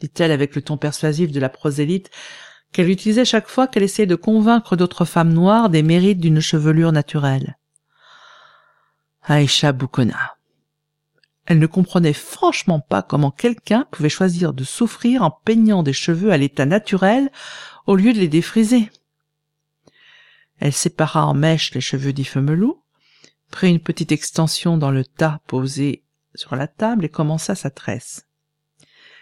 dit-elle 0.00 0.32
avec 0.32 0.54
le 0.54 0.62
ton 0.62 0.76
persuasif 0.76 1.32
de 1.32 1.40
la 1.40 1.48
prosélyte 1.48 2.10
qu'elle 2.72 2.90
utilisait 2.90 3.24
chaque 3.24 3.48
fois 3.48 3.66
qu'elle 3.66 3.82
essayait 3.82 4.06
de 4.06 4.14
convaincre 4.14 4.76
d'autres 4.76 5.04
femmes 5.04 5.32
noires 5.32 5.70
des 5.70 5.82
mérites 5.82 6.20
d'une 6.20 6.40
chevelure 6.40 6.92
naturelle. 6.92 7.56
Aïcha 9.22 9.72
boukonna. 9.72 10.37
Elle 11.48 11.60
ne 11.60 11.66
comprenait 11.66 12.12
franchement 12.12 12.78
pas 12.78 13.00
comment 13.00 13.30
quelqu'un 13.30 13.86
pouvait 13.90 14.10
choisir 14.10 14.52
de 14.52 14.64
souffrir 14.64 15.22
en 15.22 15.30
peignant 15.30 15.82
des 15.82 15.94
cheveux 15.94 16.30
à 16.30 16.36
l'état 16.36 16.66
naturel 16.66 17.32
au 17.86 17.96
lieu 17.96 18.12
de 18.12 18.18
les 18.18 18.28
défriser. 18.28 18.90
Elle 20.58 20.74
sépara 20.74 21.24
en 21.24 21.32
mèches 21.32 21.72
les 21.72 21.80
cheveux 21.80 22.12
d'Ifemelou, 22.12 22.82
prit 23.50 23.70
une 23.70 23.80
petite 23.80 24.12
extension 24.12 24.76
dans 24.76 24.90
le 24.90 25.06
tas 25.06 25.40
posé 25.46 26.04
sur 26.34 26.54
la 26.54 26.68
table 26.68 27.06
et 27.06 27.08
commença 27.08 27.54
sa 27.54 27.70
tresse. 27.70 28.26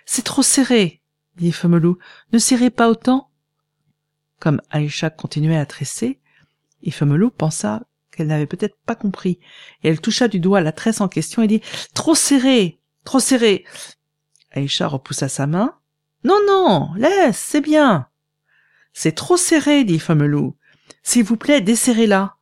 C'est 0.04 0.24
trop 0.24 0.42
serré, 0.42 1.02
dit 1.36 1.52
Femelou. 1.52 1.96
Ne 2.32 2.40
serrez 2.40 2.70
pas 2.70 2.90
autant. 2.90 3.30
Comme 4.40 4.60
Aïcha 4.70 5.10
continuait 5.10 5.58
à 5.58 5.66
tresser, 5.66 6.20
Ifemelou 6.82 7.30
pensa 7.30 7.84
qu'elle 8.16 8.26
n'avait 8.26 8.46
peut-être 8.46 8.76
pas 8.86 8.96
compris, 8.96 9.38
et 9.82 9.88
elle 9.88 10.00
toucha 10.00 10.26
du 10.26 10.40
doigt 10.40 10.60
la 10.60 10.72
tresse 10.72 11.00
en 11.00 11.08
question 11.08 11.42
et 11.42 11.46
dit 11.46 11.60
Trop 11.94 12.14
serré. 12.14 12.80
trop 13.04 13.20
serré. 13.20 13.64
Aïcha 14.52 14.88
repoussa 14.88 15.28
sa 15.28 15.46
main. 15.46 15.78
Non, 16.24 16.38
non, 16.46 16.92
laisse, 16.96 17.38
c'est 17.38 17.60
bien. 17.60 18.08
C'est 18.92 19.12
trop 19.12 19.36
serré, 19.36 19.84
dit 19.84 19.98
Femelou. 19.98 20.56
S'il 21.02 21.24
vous 21.24 21.36
plaît, 21.36 21.60
desserrez-la. 21.60 22.36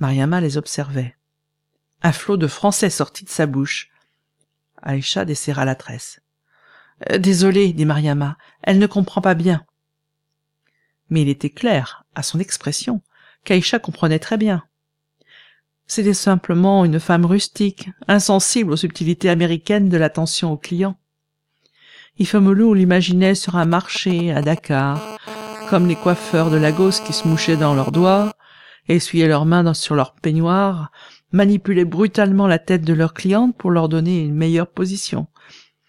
Mariama 0.00 0.40
les 0.40 0.56
observait. 0.56 1.16
Un 2.02 2.12
flot 2.12 2.36
de 2.36 2.46
français 2.46 2.90
sortit 2.90 3.24
de 3.24 3.30
sa 3.30 3.46
bouche. 3.46 3.90
Aïcha 4.82 5.24
desserra 5.24 5.64
la 5.64 5.74
tresse. 5.74 6.20
Euh, 7.10 7.18
désolée, 7.18 7.72
dit 7.72 7.84
Mariama, 7.84 8.36
elle 8.62 8.78
ne 8.78 8.86
comprend 8.86 9.20
pas 9.20 9.34
bien. 9.34 9.64
Mais 11.10 11.22
il 11.22 11.28
était 11.28 11.50
clair, 11.50 12.04
à 12.14 12.22
son 12.22 12.40
expression, 12.40 13.02
qu'Aïcha 13.44 13.78
comprenait 13.78 14.18
très 14.18 14.36
bien. 14.36 14.64
C'était 15.86 16.14
simplement 16.14 16.84
une 16.84 16.98
femme 16.98 17.26
rustique, 17.26 17.90
insensible 18.08 18.72
aux 18.72 18.76
subtilités 18.76 19.28
américaines 19.28 19.90
de 19.90 19.98
l'attention 19.98 20.52
aux 20.52 20.56
clients. 20.56 20.96
Ifemolou 22.18 22.74
l'imaginait 22.74 23.34
sur 23.34 23.56
un 23.56 23.66
marché 23.66 24.32
à 24.32 24.40
Dakar, 24.40 25.00
comme 25.68 25.86
les 25.86 25.96
coiffeurs 25.96 26.50
de 26.50 26.56
Lagos 26.56 27.02
qui 27.04 27.12
se 27.12 27.28
mouchaient 27.28 27.56
dans 27.56 27.74
leurs 27.74 27.92
doigts, 27.92 28.32
essuyaient 28.88 29.28
leurs 29.28 29.46
mains 29.46 29.74
sur 29.74 29.94
leurs 29.94 30.14
peignoirs, 30.14 30.90
manipulaient 31.32 31.84
brutalement 31.84 32.46
la 32.46 32.58
tête 32.58 32.84
de 32.84 32.94
leurs 32.94 33.14
clientes 33.14 33.56
pour 33.56 33.70
leur 33.70 33.88
donner 33.88 34.20
une 34.20 34.34
meilleure 34.34 34.68
position, 34.68 35.26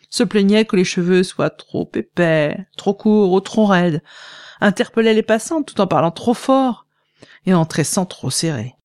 se 0.09 0.23
plaignaient 0.23 0.65
que 0.65 0.75
les 0.75 0.83
cheveux 0.83 1.23
soient 1.23 1.49
trop 1.49 1.89
épais, 1.93 2.57
trop 2.77 2.93
courts 2.93 3.31
ou 3.31 3.39
trop 3.39 3.65
raides, 3.65 4.01
interpellaient 4.61 5.13
les 5.13 5.23
passantes 5.23 5.67
tout 5.67 5.79
en 5.79 5.87
parlant 5.87 6.11
trop 6.11 6.33
fort 6.33 6.84
et 7.45 7.53
en 7.53 7.65
tressant 7.65 8.05
trop 8.05 8.29
serré. 8.29 8.75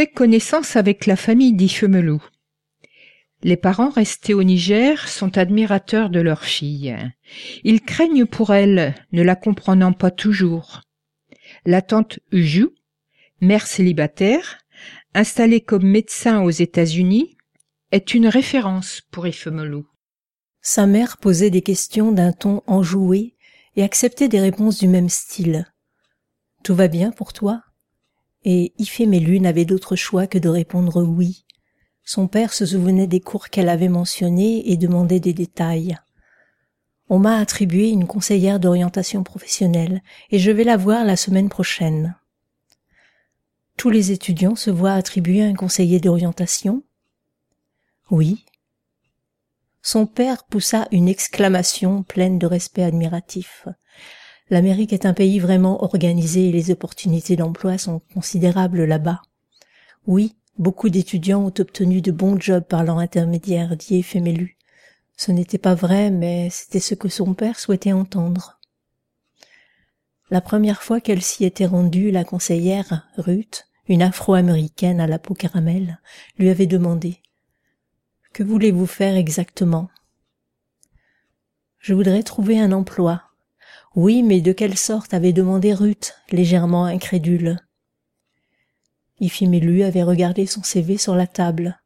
Fait 0.00 0.06
connaissance 0.06 0.76
avec 0.76 1.04
la 1.04 1.14
famille 1.14 1.52
d'Ifemelou. 1.52 2.24
Les 3.42 3.58
parents 3.58 3.90
restés 3.90 4.32
au 4.32 4.42
Niger 4.42 5.06
sont 5.06 5.36
admirateurs 5.36 6.08
de 6.08 6.20
leur 6.20 6.42
fille. 6.42 6.96
Ils 7.64 7.82
craignent 7.82 8.24
pour 8.24 8.54
elle, 8.54 8.94
ne 9.12 9.22
la 9.22 9.36
comprenant 9.36 9.92
pas 9.92 10.10
toujours. 10.10 10.80
La 11.66 11.82
tante 11.82 12.18
Uju, 12.32 12.68
mère 13.42 13.66
célibataire, 13.66 14.56
installée 15.12 15.60
comme 15.60 15.86
médecin 15.86 16.40
aux 16.40 16.48
États-Unis, 16.48 17.36
est 17.92 18.14
une 18.14 18.26
référence 18.26 19.02
pour 19.10 19.26
Ifemelou. 19.26 19.86
Sa 20.62 20.86
mère 20.86 21.18
posait 21.18 21.50
des 21.50 21.60
questions 21.60 22.10
d'un 22.10 22.32
ton 22.32 22.62
enjoué 22.66 23.36
et 23.76 23.82
acceptait 23.82 24.28
des 24.28 24.40
réponses 24.40 24.78
du 24.78 24.88
même 24.88 25.10
style. 25.10 25.70
Tout 26.64 26.74
va 26.74 26.88
bien 26.88 27.10
pour 27.10 27.34
toi? 27.34 27.64
Et 28.44 28.72
Ifémélu 28.78 29.40
n'avait 29.40 29.64
d'autre 29.64 29.96
choix 29.96 30.26
que 30.26 30.38
de 30.38 30.48
répondre 30.48 31.02
oui. 31.02 31.44
Son 32.04 32.26
père 32.26 32.52
se 32.52 32.66
souvenait 32.66 33.06
des 33.06 33.20
cours 33.20 33.50
qu'elle 33.50 33.68
avait 33.68 33.88
mentionnés 33.88 34.70
et 34.70 34.76
demandait 34.76 35.20
des 35.20 35.32
détails. 35.32 35.96
On 37.08 37.18
m'a 37.18 37.36
attribué 37.36 37.88
une 37.90 38.06
conseillère 38.06 38.60
d'orientation 38.60 39.22
professionnelle 39.22 40.02
et 40.30 40.38
je 40.38 40.50
vais 40.50 40.64
la 40.64 40.76
voir 40.76 41.04
la 41.04 41.16
semaine 41.16 41.48
prochaine. 41.48 42.16
Tous 43.76 43.90
les 43.90 44.12
étudiants 44.12 44.56
se 44.56 44.70
voient 44.70 44.92
attribuer 44.92 45.42
un 45.42 45.54
conseiller 45.54 46.00
d'orientation 46.00 46.82
Oui. 48.10 48.44
Son 49.82 50.06
père 50.06 50.44
poussa 50.44 50.86
une 50.92 51.08
exclamation 51.08 52.02
pleine 52.02 52.38
de 52.38 52.46
respect 52.46 52.82
admiratif. 52.82 53.66
L'Amérique 54.50 54.92
est 54.92 55.06
un 55.06 55.14
pays 55.14 55.38
vraiment 55.38 55.84
organisé 55.84 56.48
et 56.48 56.52
les 56.52 56.72
opportunités 56.72 57.36
d'emploi 57.36 57.78
sont 57.78 58.00
considérables 58.12 58.84
là-bas. 58.84 59.22
Oui, 60.08 60.34
beaucoup 60.58 60.88
d'étudiants 60.88 61.44
ont 61.44 61.54
obtenu 61.60 62.00
de 62.00 62.10
bons 62.10 62.38
jobs 62.40 62.64
par 62.64 62.82
leur 62.82 62.98
intermédiaire, 62.98 63.76
dit 63.76 63.98
Ephémélu. 63.98 64.58
Ce 65.16 65.30
n'était 65.30 65.58
pas 65.58 65.74
vrai, 65.74 66.10
mais 66.10 66.50
c'était 66.50 66.80
ce 66.80 66.96
que 66.96 67.08
son 67.08 67.34
père 67.34 67.60
souhaitait 67.60 67.92
entendre. 67.92 68.58
La 70.30 70.40
première 70.40 70.82
fois 70.82 71.00
qu'elle 71.00 71.22
s'y 71.22 71.44
était 71.44 71.66
rendue, 71.66 72.10
la 72.10 72.24
conseillère, 72.24 73.08
Ruth, 73.18 73.68
une 73.88 74.02
afro-américaine 74.02 75.00
à 75.00 75.06
la 75.06 75.18
peau 75.18 75.34
caramel, 75.34 76.00
lui 76.38 76.48
avait 76.48 76.66
demandé 76.66 77.18
Que 78.32 78.42
voulez-vous 78.42 78.86
faire 78.86 79.16
exactement 79.16 79.90
Je 81.78 81.94
voudrais 81.94 82.22
trouver 82.22 82.58
un 82.60 82.72
emploi, 82.72 83.29
oui, 83.96 84.22
mais 84.22 84.40
de 84.40 84.52
quelle 84.52 84.78
sorte 84.78 85.14
avait 85.14 85.32
demandé 85.32 85.74
Ruth, 85.74 86.14
légèrement 86.30 86.84
incrédule? 86.84 87.58
Ifimelu 89.18 89.82
avait 89.82 90.04
regardé 90.04 90.46
son 90.46 90.62
CV 90.62 90.96
sur 90.96 91.16
la 91.16 91.26
table. 91.26 91.80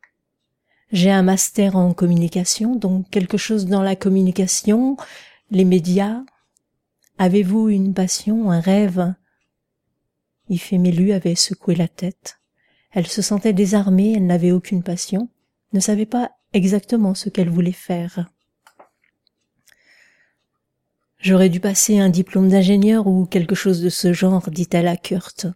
J'ai 0.92 1.10
un 1.10 1.22
master 1.22 1.76
en 1.76 1.94
communication, 1.94 2.76
donc 2.76 3.08
quelque 3.08 3.38
chose 3.38 3.64
dans 3.66 3.82
la 3.82 3.96
communication, 3.96 4.96
les 5.50 5.64
médias. 5.64 6.22
Avez-vous 7.16 7.70
une 7.70 7.94
passion, 7.94 8.50
un 8.50 8.60
rêve? 8.60 9.14
Ifémélu 10.50 11.12
avait 11.12 11.34
secoué 11.34 11.74
la 11.74 11.88
tête. 11.88 12.38
Elle 12.92 13.06
se 13.06 13.22
sentait 13.22 13.54
désarmée, 13.54 14.12
elle 14.12 14.26
n'avait 14.26 14.52
aucune 14.52 14.82
passion, 14.82 15.30
ne 15.72 15.80
savait 15.80 16.06
pas 16.06 16.32
exactement 16.52 17.14
ce 17.14 17.30
qu'elle 17.30 17.50
voulait 17.50 17.72
faire. 17.72 18.28
J'aurais 21.24 21.48
dû 21.48 21.58
passer 21.58 21.98
un 21.98 22.10
diplôme 22.10 22.50
d'ingénieur 22.50 23.06
ou 23.06 23.24
quelque 23.24 23.54
chose 23.54 23.80
de 23.80 23.88
ce 23.88 24.12
genre, 24.12 24.50
dit-elle 24.50 24.86
à 24.86 24.98
Kurt. 24.98 25.46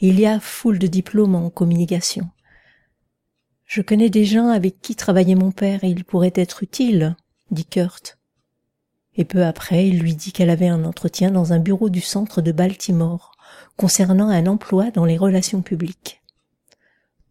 Il 0.00 0.18
y 0.18 0.26
a 0.26 0.40
foule 0.40 0.80
de 0.80 0.88
diplômes 0.88 1.36
en 1.36 1.48
communication. 1.48 2.28
Je 3.64 3.82
connais 3.82 4.10
des 4.10 4.24
gens 4.24 4.48
avec 4.48 4.80
qui 4.80 4.96
travaillait 4.96 5.36
mon 5.36 5.52
père 5.52 5.84
et 5.84 5.90
ils 5.90 6.04
pourraient 6.04 6.32
être 6.34 6.64
utiles, 6.64 7.14
dit 7.52 7.64
Kurt. 7.64 8.18
Et 9.14 9.24
peu 9.24 9.44
après, 9.44 9.86
il 9.86 10.00
lui 10.00 10.16
dit 10.16 10.32
qu'elle 10.32 10.50
avait 10.50 10.66
un 10.66 10.84
entretien 10.84 11.30
dans 11.30 11.52
un 11.52 11.60
bureau 11.60 11.88
du 11.88 12.00
centre 12.00 12.42
de 12.42 12.50
Baltimore 12.50 13.30
concernant 13.76 14.28
un 14.28 14.48
emploi 14.48 14.90
dans 14.90 15.04
les 15.04 15.18
relations 15.18 15.62
publiques. 15.62 16.20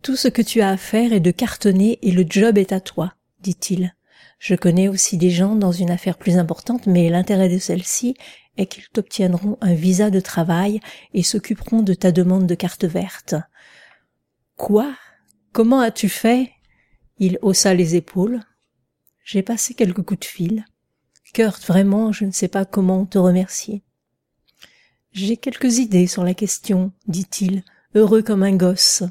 Tout 0.02 0.16
ce 0.16 0.30
que 0.30 0.42
tu 0.42 0.62
as 0.62 0.70
à 0.70 0.78
faire 0.78 1.12
est 1.12 1.20
de 1.20 1.32
cartonner 1.32 2.00
et 2.04 2.12
le 2.12 2.24
job 2.26 2.58
est 2.58 2.72
à 2.72 2.80
toi, 2.80 3.16
dit-il. 3.42 3.94
Je 4.42 4.56
connais 4.56 4.88
aussi 4.88 5.18
des 5.18 5.30
gens 5.30 5.56
dans 5.56 5.72
une 5.72 5.92
affaire 5.92 6.18
plus 6.18 6.40
importante, 6.40 6.88
mais 6.88 7.10
l'intérêt 7.10 7.48
de 7.48 7.60
celle-ci 7.60 8.16
est 8.58 8.66
qu'ils 8.66 8.90
t'obtiendront 8.92 9.60
un 9.62 9.76
visa 9.76 10.10
de 10.10 10.20
travail 10.20 10.80
et 11.14 11.22
s'occuperont 11.22 11.84
de 11.84 11.94
ta 11.94 12.12
demande 12.12 12.48
de 12.48 12.56
carte 12.56 12.86
verte. 12.86 13.36
Quoi? 14.56 14.96
Comment 15.52 15.80
as-tu 15.80 16.10
fait? 16.10 16.50
Il 17.20 17.38
haussa 17.44 17.76
les 17.76 17.96
épaules. 17.96 18.40
J'ai 19.24 19.44
passé 19.44 19.76
quelques 19.76 20.02
coups 20.02 20.22
de 20.22 20.26
fil. 20.26 20.66
Kurt, 21.36 21.64
vraiment, 21.64 22.12
je 22.12 22.26
ne 22.26 22.32
sais 22.32 22.48
pas 22.48 22.66
comment 22.66 23.06
te 23.06 23.20
remercier. 23.20 23.84
J'ai 25.12 25.38
quelques 25.38 25.78
idées 25.78 26.08
sur 26.08 26.24
la 26.24 26.34
question, 26.34 26.92
dit-il, 27.06 27.64
heureux 27.94 28.24
comme 28.24 28.42
un 28.42 28.56
gosse. 28.56 29.04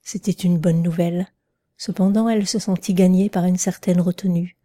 C'était 0.00 0.30
une 0.30 0.58
bonne 0.58 0.80
nouvelle. 0.80 1.26
Cependant, 1.76 2.28
elle 2.28 2.46
se 2.46 2.60
sentit 2.60 2.94
gagnée 2.94 3.30
par 3.30 3.46
une 3.46 3.58
certaine 3.58 4.00
retenue. 4.00 4.58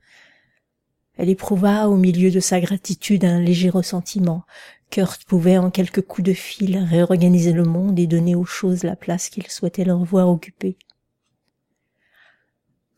Elle 1.18 1.30
éprouva 1.30 1.88
au 1.88 1.96
milieu 1.96 2.32
de 2.32 2.40
sa 2.40 2.60
gratitude 2.60 3.26
un 3.26 3.40
léger 3.40 3.70
ressentiment. 3.70 4.44
Kurt 4.90 5.24
pouvait 5.26 5.58
en 5.58 5.72
quelques 5.72 6.02
coups 6.02 6.28
de 6.28 6.34
fil 6.34 6.78
réorganiser 6.78 7.54
le 7.54 7.64
monde 7.64 8.00
et 8.00 8.08
donner 8.08 8.36
aux 8.36 8.46
choses 8.46 8.84
la 8.84 8.96
place 8.96 9.30
qu'il 9.30 9.48
souhaitait 9.48 9.86
leur 9.86 10.04
voir 10.04 10.30
occuper. 10.30 10.78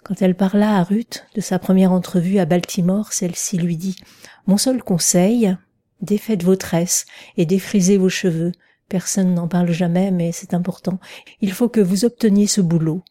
Quand 0.04 0.22
elle 0.22 0.36
parla 0.36 0.78
à 0.78 0.84
Ruth 0.84 1.26
de 1.36 1.42
sa 1.42 1.60
première 1.60 1.92
entrevue 1.92 2.40
à 2.40 2.46
Baltimore, 2.46 3.12
celle-ci 3.12 3.58
lui 3.58 3.78
dit 3.78 3.98
Mon 4.46 4.58
seul 4.58 4.82
conseil, 4.82 5.56
défaites 6.02 6.44
vos 6.44 6.56
tresses 6.56 7.06
et 7.36 7.46
défrisez 7.46 7.98
vos 7.98 8.10
cheveux. 8.10 8.52
Personne 8.90 9.34
n'en 9.34 9.50
parle 9.50 9.72
jamais, 9.72 10.12
mais 10.12 10.32
c'est 10.32 10.54
important. 10.54 11.00
Il 11.42 11.52
faut 11.52 11.68
que 11.68 11.82
vous 11.82 12.06
obteniez 12.06 12.48
ce 12.48 12.62
boulot. 12.62 13.04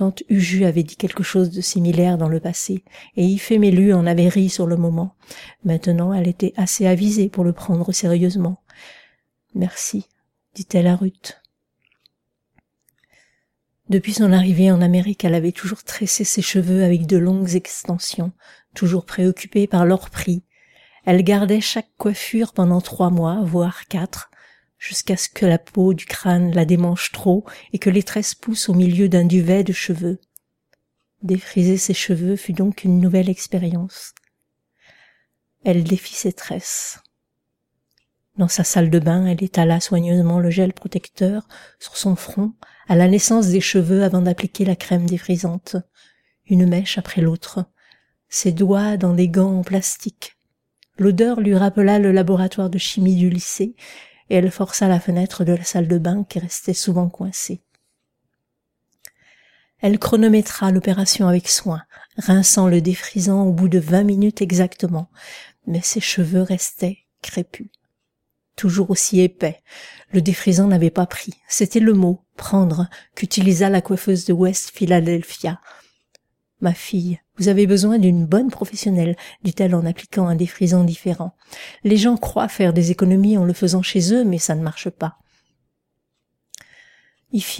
Tante 0.00 0.22
Uju 0.30 0.64
avait 0.64 0.82
dit 0.82 0.96
quelque 0.96 1.22
chose 1.22 1.50
de 1.50 1.60
similaire 1.60 2.16
dans 2.16 2.30
le 2.30 2.40
passé, 2.40 2.84
et 3.18 3.24
Ifémélu 3.26 3.92
en 3.92 4.06
avait 4.06 4.30
ri 4.30 4.48
sur 4.48 4.66
le 4.66 4.78
moment. 4.78 5.14
Maintenant, 5.62 6.14
elle 6.14 6.26
était 6.26 6.54
assez 6.56 6.86
avisée 6.86 7.28
pour 7.28 7.44
le 7.44 7.52
prendre 7.52 7.92
sérieusement. 7.92 8.62
Merci, 9.54 10.06
dit-elle 10.54 10.86
à 10.86 10.96
Ruth. 10.96 11.42
Depuis 13.90 14.14
son 14.14 14.32
arrivée 14.32 14.70
en 14.72 14.80
Amérique, 14.80 15.22
elle 15.22 15.34
avait 15.34 15.52
toujours 15.52 15.84
tressé 15.84 16.24
ses 16.24 16.40
cheveux 16.40 16.82
avec 16.82 17.04
de 17.04 17.18
longues 17.18 17.54
extensions, 17.54 18.32
toujours 18.74 19.04
préoccupée 19.04 19.66
par 19.66 19.84
leur 19.84 20.08
prix. 20.08 20.42
Elle 21.04 21.22
gardait 21.22 21.60
chaque 21.60 21.90
coiffure 21.98 22.54
pendant 22.54 22.80
trois 22.80 23.10
mois, 23.10 23.42
voire 23.44 23.86
quatre, 23.86 24.29
jusqu'à 24.80 25.16
ce 25.16 25.28
que 25.28 25.46
la 25.46 25.58
peau 25.58 25.94
du 25.94 26.06
crâne 26.06 26.52
la 26.52 26.64
démange 26.64 27.12
trop 27.12 27.44
et 27.72 27.78
que 27.78 27.90
les 27.90 28.02
tresses 28.02 28.34
poussent 28.34 28.70
au 28.70 28.74
milieu 28.74 29.08
d'un 29.08 29.26
duvet 29.26 29.62
de 29.62 29.74
cheveux. 29.74 30.18
Défriser 31.22 31.76
ses 31.76 31.94
cheveux 31.94 32.34
fut 32.34 32.54
donc 32.54 32.82
une 32.82 32.98
nouvelle 32.98 33.28
expérience. 33.28 34.14
Elle 35.64 35.84
défit 35.84 36.14
ses 36.14 36.32
tresses. 36.32 36.98
Dans 38.38 38.48
sa 38.48 38.64
salle 38.64 38.88
de 38.88 38.98
bain, 38.98 39.26
elle 39.26 39.44
étala 39.44 39.80
soigneusement 39.80 40.40
le 40.40 40.48
gel 40.48 40.72
protecteur 40.72 41.46
sur 41.78 41.98
son 41.98 42.16
front 42.16 42.54
à 42.88 42.96
la 42.96 43.06
naissance 43.06 43.48
des 43.48 43.60
cheveux 43.60 44.02
avant 44.02 44.22
d'appliquer 44.22 44.64
la 44.64 44.76
crème 44.76 45.04
défrisante, 45.04 45.76
une 46.46 46.66
mèche 46.66 46.96
après 46.96 47.20
l'autre, 47.20 47.66
ses 48.30 48.52
doigts 48.52 48.96
dans 48.96 49.12
des 49.12 49.28
gants 49.28 49.58
en 49.58 49.62
plastique. 49.62 50.38
L'odeur 50.96 51.40
lui 51.40 51.54
rappela 51.54 51.98
le 51.98 52.12
laboratoire 52.12 52.70
de 52.70 52.78
chimie 52.78 53.16
du 53.16 53.28
lycée 53.28 53.76
et 54.30 54.36
elle 54.36 54.50
força 54.50 54.88
la 54.88 55.00
fenêtre 55.00 55.44
de 55.44 55.52
la 55.52 55.64
salle 55.64 55.88
de 55.88 55.98
bain 55.98 56.24
qui 56.24 56.38
restait 56.38 56.72
souvent 56.72 57.08
coincée. 57.08 57.60
Elle 59.80 59.98
chronométra 59.98 60.70
l'opération 60.70 61.26
avec 61.26 61.48
soin, 61.48 61.82
rinçant 62.16 62.68
le 62.68 62.80
défrisant 62.80 63.42
au 63.44 63.52
bout 63.52 63.68
de 63.68 63.78
vingt 63.78 64.04
minutes 64.04 64.42
exactement, 64.42 65.10
mais 65.66 65.80
ses 65.80 66.00
cheveux 66.00 66.42
restaient 66.42 66.98
crépus. 67.22 67.70
Toujours 68.56 68.90
aussi 68.90 69.20
épais. 69.20 69.62
Le 70.12 70.20
défrisant 70.20 70.66
n'avait 70.66 70.90
pas 70.90 71.06
pris. 71.06 71.34
C'était 71.48 71.80
le 71.80 71.94
mot, 71.94 72.24
prendre, 72.36 72.88
qu'utilisa 73.14 73.70
la 73.70 73.80
coiffeuse 73.80 74.26
de 74.26 74.34
West 74.34 74.70
Philadelphia. 74.74 75.60
Ma 76.60 76.74
fille, 76.74 77.20
vous 77.38 77.48
avez 77.48 77.66
besoin 77.66 77.98
d'une 77.98 78.26
bonne 78.26 78.50
professionnelle, 78.50 79.16
dit-elle 79.42 79.74
en 79.74 79.86
appliquant 79.86 80.26
un 80.26 80.34
défrisant 80.34 80.84
différent. 80.84 81.34
Les 81.84 81.96
gens 81.96 82.18
croient 82.18 82.48
faire 82.48 82.74
des 82.74 82.90
économies 82.90 83.38
en 83.38 83.44
le 83.44 83.54
faisant 83.54 83.82
chez 83.82 84.12
eux, 84.12 84.24
mais 84.24 84.38
ça 84.38 84.54
ne 84.54 84.62
marche 84.62 84.90
pas. 84.90 85.16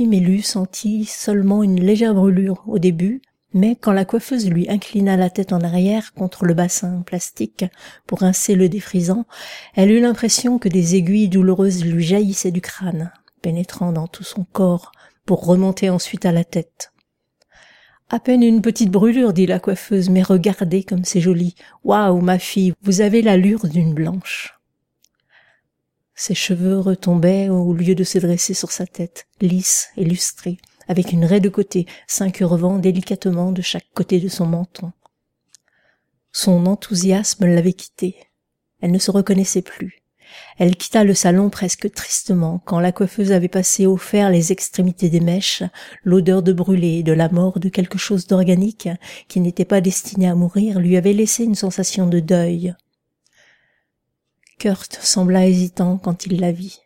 Mélu 0.01 0.43
sentit 0.43 1.05
seulement 1.05 1.63
une 1.63 1.81
légère 1.81 2.15
brûlure 2.15 2.65
au 2.67 2.79
début, 2.79 3.23
mais 3.53 3.75
quand 3.75 3.93
la 3.93 4.05
coiffeuse 4.05 4.49
lui 4.49 4.69
inclina 4.69 5.17
la 5.17 5.31
tête 5.31 5.53
en 5.53 5.61
arrière 5.61 6.13
contre 6.15 6.45
le 6.45 6.55
bassin 6.55 7.03
plastique 7.03 7.65
pour 8.07 8.21
rincer 8.21 8.55
le 8.55 8.69
défrisant, 8.69 9.27
elle 9.75 9.91
eut 9.91 10.01
l'impression 10.01 10.59
que 10.59 10.69
des 10.69 10.95
aiguilles 10.95 11.29
douloureuses 11.29 11.85
lui 11.85 12.05
jaillissaient 12.05 12.51
du 12.51 12.61
crâne, 12.61 13.13
pénétrant 13.43 13.93
dans 13.93 14.09
tout 14.09 14.25
son 14.25 14.45
corps 14.45 14.93
pour 15.25 15.47
remonter 15.47 15.91
ensuite 15.91 16.27
à 16.27 16.33
la 16.33 16.45
tête. 16.45 16.93
À 18.12 18.18
peine 18.18 18.42
une 18.42 18.61
petite 18.61 18.90
brûlure, 18.90 19.33
dit 19.33 19.46
la 19.46 19.61
coiffeuse, 19.61 20.11
mais 20.11 20.25
regardez 20.25 20.83
comme 20.83 21.05
c'est 21.05 21.20
joli. 21.20 21.55
Waouh, 21.85 22.20
ma 22.20 22.40
fille, 22.40 22.73
vous 22.83 23.03
avez 23.03 23.23
l'allure 23.23 23.68
d'une 23.68 23.94
blanche. 23.94 24.59
Ses 26.16 26.35
cheveux 26.35 26.81
retombaient 26.81 27.51
au 27.51 27.73
lieu 27.73 27.94
de 27.94 28.03
se 28.03 28.18
dresser 28.18 28.53
sur 28.53 28.73
sa 28.73 28.85
tête, 28.85 29.29
lisses 29.40 29.90
et 29.96 30.05
lustrés, 30.05 30.59
avec 30.88 31.12
une 31.12 31.25
raie 31.25 31.38
de 31.38 31.49
côté, 31.49 31.87
s'incurvant 32.09 32.79
délicatement 32.79 33.53
de 33.53 33.62
chaque 33.62 33.88
côté 33.94 34.18
de 34.18 34.29
son 34.29 34.46
menton. 34.46 34.90
Son 36.33 36.66
enthousiasme 36.66 37.46
l'avait 37.46 37.75
quittée. 37.75 38.16
Elle 38.81 38.90
ne 38.90 38.99
se 38.99 39.12
reconnaissait 39.12 39.62
plus. 39.62 40.00
Elle 40.59 40.77
quitta 40.77 41.05
le 41.05 41.14
salon 41.14 41.51
presque 41.51 41.93
tristement 41.93 42.61
quand 42.64 42.81
la 42.81 42.93
coiffeuse 42.93 43.33
avait 43.33 43.49
passé 43.49 43.87
au 43.87 43.97
fer 43.97 44.31
les 44.31 44.53
extrémités 44.53 45.09
des 45.09 45.21
mèches, 45.21 45.62
l'odeur 46.05 46.43
de 46.43 46.53
brûlé 46.53 46.99
et 46.99 47.03
de 47.03 47.12
la 47.12 47.29
mort 47.29 47.61
de 47.61 47.69
quelque 47.69 47.99
chose 47.99 48.27
d'organique 48.27 48.88
qui 49.29 49.40
n'était 49.40 49.64
pas 49.64 49.81
destiné 49.81 50.29
à 50.29 50.35
mourir 50.35 50.81
lui 50.81 50.97
avait 50.97 51.12
laissé 51.12 51.45
une 51.45 51.55
sensation 51.55 52.07
de 52.07 52.21
deuil. 52.21 52.75
Kurt 54.59 54.99
sembla 55.01 55.47
hésitant 55.47 55.97
quand 55.97 56.27
il 56.27 56.40
la 56.40 56.53
vit. 56.53 56.81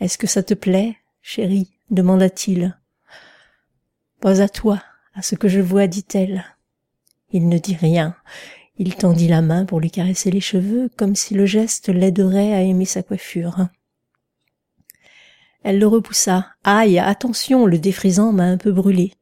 Est-ce 0.00 0.18
que 0.18 0.26
ça 0.26 0.42
te 0.42 0.54
plaît, 0.54 0.96
chérie? 1.22 1.70
demanda-t-il. 1.90 2.76
Pas 4.20 4.40
à 4.40 4.48
toi, 4.48 4.82
à 5.14 5.22
ce 5.22 5.34
que 5.36 5.48
je 5.48 5.60
vois, 5.60 5.86
dit-elle. 5.86 6.44
Il 7.30 7.48
ne 7.48 7.58
dit 7.58 7.76
rien. 7.76 8.16
Il 8.76 8.96
tendit 8.96 9.28
la 9.28 9.40
main 9.40 9.64
pour 9.64 9.78
lui 9.80 9.90
caresser 9.90 10.30
les 10.30 10.40
cheveux, 10.40 10.90
comme 10.96 11.14
si 11.14 11.34
le 11.34 11.46
geste 11.46 11.88
l'aiderait 11.88 12.52
à 12.52 12.62
aimer 12.62 12.86
sa 12.86 13.02
coiffure. 13.02 13.68
Elle 15.62 15.78
le 15.78 15.86
repoussa. 15.86 16.48
Aïe, 16.64 16.98
attention, 16.98 17.66
le 17.66 17.78
défrisant 17.78 18.32
m'a 18.32 18.44
un 18.44 18.56
peu 18.56 18.72
brûlé. 18.72 19.12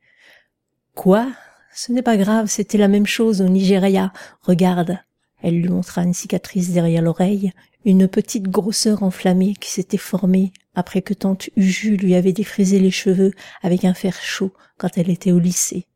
Quoi? 0.95 1.29
Ce 1.75 1.93
n'est 1.93 2.03
pas 2.03 2.17
grave, 2.17 2.49
c'était 2.49 2.79
la 2.79 2.89
même 2.89 3.07
chose 3.07 3.41
au 3.43 3.49
Nigeria. 3.49 4.13
Regarde. 4.43 4.99
Elle 5.43 5.61
lui 5.61 5.69
montra 5.69 6.03
une 6.03 6.15
cicatrice 6.15 6.71
derrière 6.71 7.03
l'oreille, 7.03 7.53
une 7.85 8.09
petite 8.09 8.49
grosseur 8.49 9.03
enflammée 9.03 9.55
qui 9.61 9.71
s'était 9.71 9.97
formée 9.97 10.53
après 10.75 11.03
que 11.03 11.15
tante 11.15 11.51
Uju 11.57 11.97
lui 11.97 12.15
avait 12.15 12.33
défrisé 12.33 12.79
les 12.79 12.91
cheveux 12.91 13.33
avec 13.61 13.85
un 13.85 13.95
fer 13.95 14.15
chaud 14.23 14.53
quand 14.79 14.97
elle 14.97 15.11
était 15.11 15.33
au 15.33 15.39
lycée. 15.39 15.87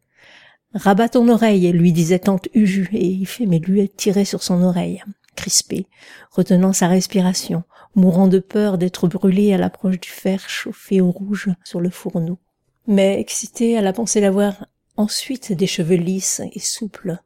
Rabat 0.76 1.08
ton 1.08 1.26
oreille, 1.30 1.72
lui 1.72 1.90
disait 1.90 2.18
tante 2.18 2.48
Uju, 2.54 2.90
et 2.92 3.06
il 3.06 3.26
fait 3.26 3.46
mais 3.46 3.60
lui 3.60 3.88
tirait 3.88 4.26
sur 4.26 4.42
son 4.42 4.62
oreille, 4.62 5.02
crispé, 5.34 5.86
retenant 6.30 6.74
sa 6.74 6.86
respiration, 6.86 7.62
mourant 7.94 8.26
de 8.26 8.40
peur 8.40 8.76
d'être 8.76 9.08
brûlé 9.08 9.54
à 9.54 9.56
l'approche 9.56 9.98
du 9.98 10.10
fer 10.10 10.50
chauffé 10.50 11.00
au 11.00 11.10
rouge 11.10 11.48
sur 11.64 11.80
le 11.80 11.88
fourneau. 11.88 12.38
Mais 12.86 13.18
excité 13.18 13.78
à 13.78 13.80
la 13.80 13.94
pensée 13.94 14.20
d'avoir 14.20 14.66
ensuite 14.98 15.50
des 15.54 15.66
cheveux 15.66 15.96
lisses 15.96 16.42
et 16.52 16.60
souples, 16.60 17.16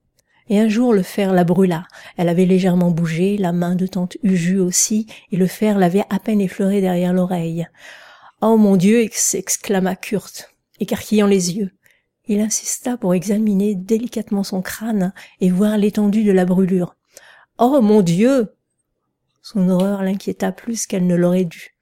Et 0.48 0.60
un 0.60 0.68
jour 0.68 0.92
le 0.92 1.02
fer 1.02 1.32
la 1.32 1.42
brûla. 1.42 1.88
Elle 2.16 2.28
avait 2.28 2.46
légèrement 2.46 2.92
bougé, 2.92 3.36
la 3.36 3.50
main 3.52 3.74
de 3.74 3.88
tante 3.88 4.16
Uju 4.22 4.60
aussi, 4.60 5.06
et 5.32 5.36
le 5.36 5.48
fer 5.48 5.76
l'avait 5.76 6.04
à 6.08 6.20
peine 6.20 6.40
effleuré 6.40 6.80
derrière 6.80 7.12
l'oreille. 7.12 7.66
Oh 8.42 8.56
mon 8.56 8.76
Dieu, 8.76 9.08
s'exclama 9.10 9.96
Kurt, 9.96 10.54
écarquillant 10.78 11.26
les 11.26 11.56
yeux. 11.56 11.72
Il 12.30 12.40
insista 12.40 12.96
pour 12.96 13.12
examiner 13.12 13.74
délicatement 13.74 14.44
son 14.44 14.62
crâne 14.62 15.12
et 15.40 15.50
voir 15.50 15.76
l'étendue 15.76 16.22
de 16.22 16.30
la 16.30 16.44
brûlure. 16.44 16.94
Oh 17.58 17.80
mon 17.80 18.02
Dieu. 18.02 18.54
Son 19.42 19.68
horreur 19.68 20.04
l'inquiéta 20.04 20.52
plus 20.52 20.86
qu'elle 20.86 21.08
ne 21.08 21.16
l'aurait 21.16 21.44
dû. 21.44 21.74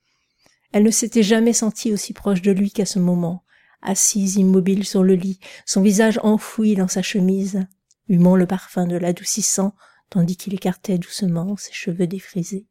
Elle 0.73 0.85
ne 0.85 0.91
s'était 0.91 1.23
jamais 1.23 1.53
sentie 1.53 1.93
aussi 1.93 2.15
proche 2.15 2.41
de 2.41 2.51
lui 2.51 2.71
qu'à 2.71 2.87
ce 2.87 2.99
moment, 2.99 3.45
assise 3.83 4.37
immobile 4.37 4.87
sur 4.87 5.03
le 5.03 5.17
lit, 5.17 5.39
son 5.67 5.83
visage 5.83 6.19
enfoui 6.23 6.77
dans 6.77 6.89
sa 6.89 7.03
chemise, 7.03 7.67
humant 8.09 8.35
le 8.35 8.47
parfum 8.47 8.87
de 8.87 8.97
l'adoucissant 8.97 9.75
tandis 10.09 10.39
qu'il 10.39 10.55
écartait 10.55 10.97
doucement 10.97 11.59
ses 11.59 11.75
cheveux 11.75 12.07
défrisés. 12.07 12.65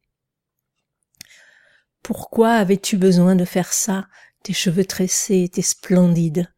Pourquoi 2.02 2.54
avais-tu 2.54 2.96
besoin 2.96 3.36
de 3.36 3.44
faire 3.44 3.72
ça? 3.72 4.08
Tes 4.42 4.52
cheveux 4.52 4.84
tressés 4.84 5.44
étaient 5.44 5.62
splendides. 5.62 6.48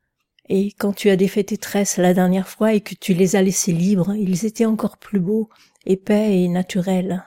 Et 0.52 0.72
quand 0.72 0.92
tu 0.92 1.10
as 1.10 1.16
défait 1.16 1.44
tes 1.44 1.58
tresses 1.58 1.96
la 1.96 2.12
dernière 2.12 2.48
fois 2.48 2.74
et 2.74 2.80
que 2.80 2.96
tu 2.96 3.14
les 3.14 3.36
as 3.36 3.42
laissés 3.42 3.72
libres, 3.72 4.16
ils 4.16 4.44
étaient 4.44 4.66
encore 4.66 4.98
plus 4.98 5.20
beaux, 5.20 5.48
épais 5.86 6.40
et 6.40 6.48
naturels. 6.48 7.22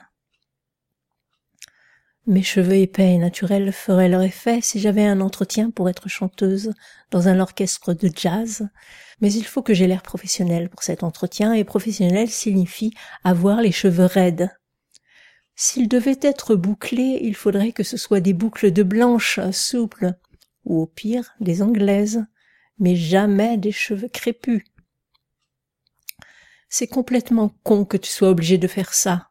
Mes 2.26 2.42
cheveux 2.42 2.76
épais 2.76 3.14
et 3.14 3.18
naturels 3.18 3.72
feraient 3.72 4.10
leur 4.10 4.20
effet 4.20 4.60
si 4.60 4.78
j'avais 4.78 5.06
un 5.06 5.22
entretien 5.22 5.70
pour 5.70 5.88
être 5.88 6.06
chanteuse 6.06 6.74
dans 7.10 7.26
un 7.26 7.40
orchestre 7.40 7.94
de 7.94 8.10
jazz, 8.14 8.68
mais 9.22 9.32
il 9.32 9.46
faut 9.46 9.62
que 9.62 9.72
j'ai 9.72 9.86
l'air 9.86 10.02
professionnel 10.02 10.68
pour 10.68 10.82
cet 10.82 11.02
entretien, 11.02 11.54
et 11.54 11.64
professionnel 11.64 12.28
signifie 12.28 12.92
avoir 13.24 13.62
les 13.62 13.72
cheveux 13.72 14.04
raides. 14.04 14.50
S'ils 15.54 15.88
devaient 15.88 16.20
être 16.20 16.56
bouclés, 16.56 17.20
il 17.22 17.34
faudrait 17.34 17.72
que 17.72 17.84
ce 17.84 17.96
soit 17.96 18.20
des 18.20 18.34
boucles 18.34 18.70
de 18.70 18.82
blanches, 18.82 19.40
souples, 19.50 20.12
ou 20.66 20.82
au 20.82 20.86
pire 20.86 21.34
des 21.40 21.62
anglaises, 21.62 22.26
mais 22.78 22.96
jamais 22.96 23.56
des 23.58 23.72
cheveux 23.72 24.08
crépus. 24.08 24.64
C'est 26.68 26.88
complètement 26.88 27.50
con 27.62 27.84
que 27.84 27.96
tu 27.96 28.10
sois 28.10 28.30
obligé 28.30 28.58
de 28.58 28.66
faire 28.66 28.94
ça. 28.94 29.30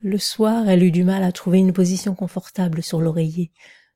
Le 0.00 0.18
soir, 0.18 0.68
elle 0.68 0.82
eut 0.82 0.92
du 0.92 1.02
mal 1.02 1.24
à 1.24 1.32
trouver 1.32 1.58
une 1.58 1.72
position 1.72 2.14
confortable 2.14 2.82
sur 2.82 3.00
l'oreiller. 3.00 3.52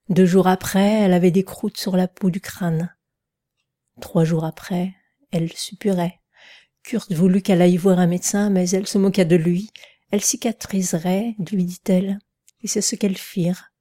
Deux 0.09 0.27
jours 0.27 0.49
après, 0.49 1.01
elle 1.03 1.13
avait 1.13 1.31
des 1.31 1.45
croûtes 1.45 1.77
sur 1.77 1.97
la 1.97 2.09
peau 2.09 2.31
du 2.31 2.41
crâne. 2.41 2.95
Trois 4.01 4.25
jours 4.25 4.45
après, 4.45 4.95
elle 5.31 5.53
suppurait. 5.53 6.21
Kurt 6.83 7.13
voulut 7.13 7.43
qu'elle 7.43 7.63
aille 7.63 7.77
voir 7.77 7.99
un 7.99 8.07
médecin, 8.07 8.51
mais 8.51 8.69
elle 8.71 8.89
se 8.89 8.99
moqua 8.99 9.25
de 9.25 9.37
lui. 9.37 9.71
Elle 10.11 10.23
cicatriserait, 10.23 11.37
lui 11.51 11.65
dit-elle, 11.65 12.19
et 12.63 12.69
c'est 12.69 12.83
ce 12.83 12.97
qu'elles 12.97 13.17
firent. 13.17 13.72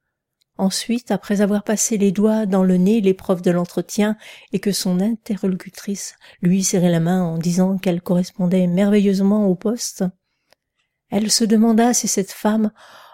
Ensuite, 0.58 1.12
après 1.12 1.42
avoir 1.42 1.64
passé 1.64 1.98
les 1.98 2.12
doigts 2.12 2.46
dans 2.46 2.64
le 2.64 2.78
nez 2.78 3.02
l'épreuve 3.02 3.42
de 3.42 3.52
l'entretien 3.52 4.18
et 4.52 4.60
que 4.60 4.72
son 4.72 5.00
interlocutrice 5.00 6.16
lui 6.42 6.64
serrait 6.64 6.92
la 6.92 7.00
main 7.00 7.24
en 7.24 7.38
disant 7.38 7.78
qu'elle 7.78 8.02
correspondait 8.02 8.68
merveilleusement 8.68 9.48
au 9.48 9.56
poste, 9.56 10.04
elle 11.10 11.30
se 11.30 11.44
demanda 11.44 11.94
si 11.94 12.08
cette 12.08 12.32
femme 12.32 12.72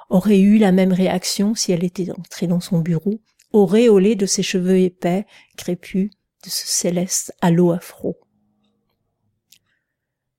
aurait 0.09 0.39
eu 0.39 0.57
la 0.57 0.71
même 0.71 0.93
réaction 0.93 1.55
si 1.55 1.71
elle 1.71 1.83
était 1.83 2.11
entrée 2.11 2.47
dans 2.47 2.59
son 2.59 2.79
bureau, 2.79 3.21
auréolée 3.51 4.15
de 4.15 4.25
ses 4.25 4.43
cheveux 4.43 4.79
épais, 4.79 5.25
crépus, 5.57 6.11
de 6.43 6.49
ce 6.49 6.67
céleste 6.67 7.33
halo 7.41 7.71
afro. 7.71 8.17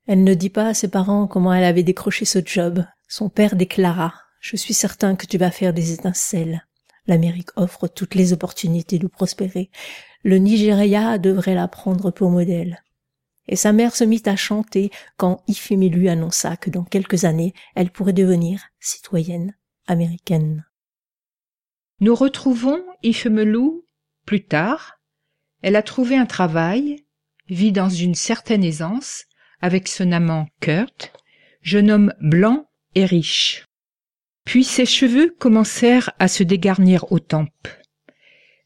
Elle 0.06 0.24
ne 0.24 0.34
dit 0.34 0.50
pas 0.50 0.68
à 0.68 0.74
ses 0.74 0.88
parents 0.88 1.26
comment 1.26 1.52
elle 1.52 1.64
avait 1.64 1.82
décroché 1.82 2.24
ce 2.24 2.38
job. 2.42 2.84
Son 3.08 3.28
père 3.28 3.56
déclara 3.56 4.14
Je 4.40 4.56
suis 4.56 4.72
certain 4.72 5.16
que 5.16 5.26
tu 5.26 5.36
vas 5.36 5.50
faire 5.50 5.74
des 5.74 5.92
étincelles. 5.92 6.67
L'Amérique 7.08 7.50
offre 7.56 7.88
toutes 7.88 8.14
les 8.14 8.32
opportunités 8.32 9.00
de 9.00 9.08
prospérer. 9.08 9.70
Le 10.22 10.38
Nigeria 10.38 11.18
devrait 11.18 11.56
la 11.56 11.66
prendre 11.66 12.12
pour 12.12 12.30
modèle 12.30 12.80
et 13.48 13.56
sa 13.56 13.72
mère 13.72 13.96
se 13.96 14.04
mit 14.04 14.22
à 14.26 14.36
chanter 14.36 14.90
quand 15.16 15.42
lui 15.70 16.08
annonça 16.08 16.56
que 16.56 16.70
dans 16.70 16.84
quelques 16.84 17.24
années 17.24 17.54
elle 17.74 17.90
pourrait 17.90 18.12
devenir 18.12 18.62
citoyenne 18.78 19.56
américaine. 19.86 20.66
Nous 22.00 22.14
retrouvons 22.14 22.84
Ifemelou 23.02 23.84
plus 24.24 24.44
tard. 24.44 25.00
Elle 25.62 25.74
a 25.74 25.82
trouvé 25.82 26.16
un 26.16 26.26
travail, 26.26 27.04
vit 27.48 27.72
dans 27.72 27.88
une 27.88 28.14
certaine 28.14 28.62
aisance, 28.62 29.24
avec 29.60 29.88
son 29.88 30.12
amant 30.12 30.46
Kurt, 30.60 31.12
jeune 31.62 31.90
homme 31.90 32.14
blanc 32.20 32.68
et 32.94 33.06
riche. 33.06 33.64
Puis 34.48 34.64
ses 34.64 34.86
cheveux 34.86 35.36
commencèrent 35.38 36.10
à 36.18 36.26
se 36.26 36.42
dégarnir 36.42 37.12
aux 37.12 37.18
tempes. 37.18 37.68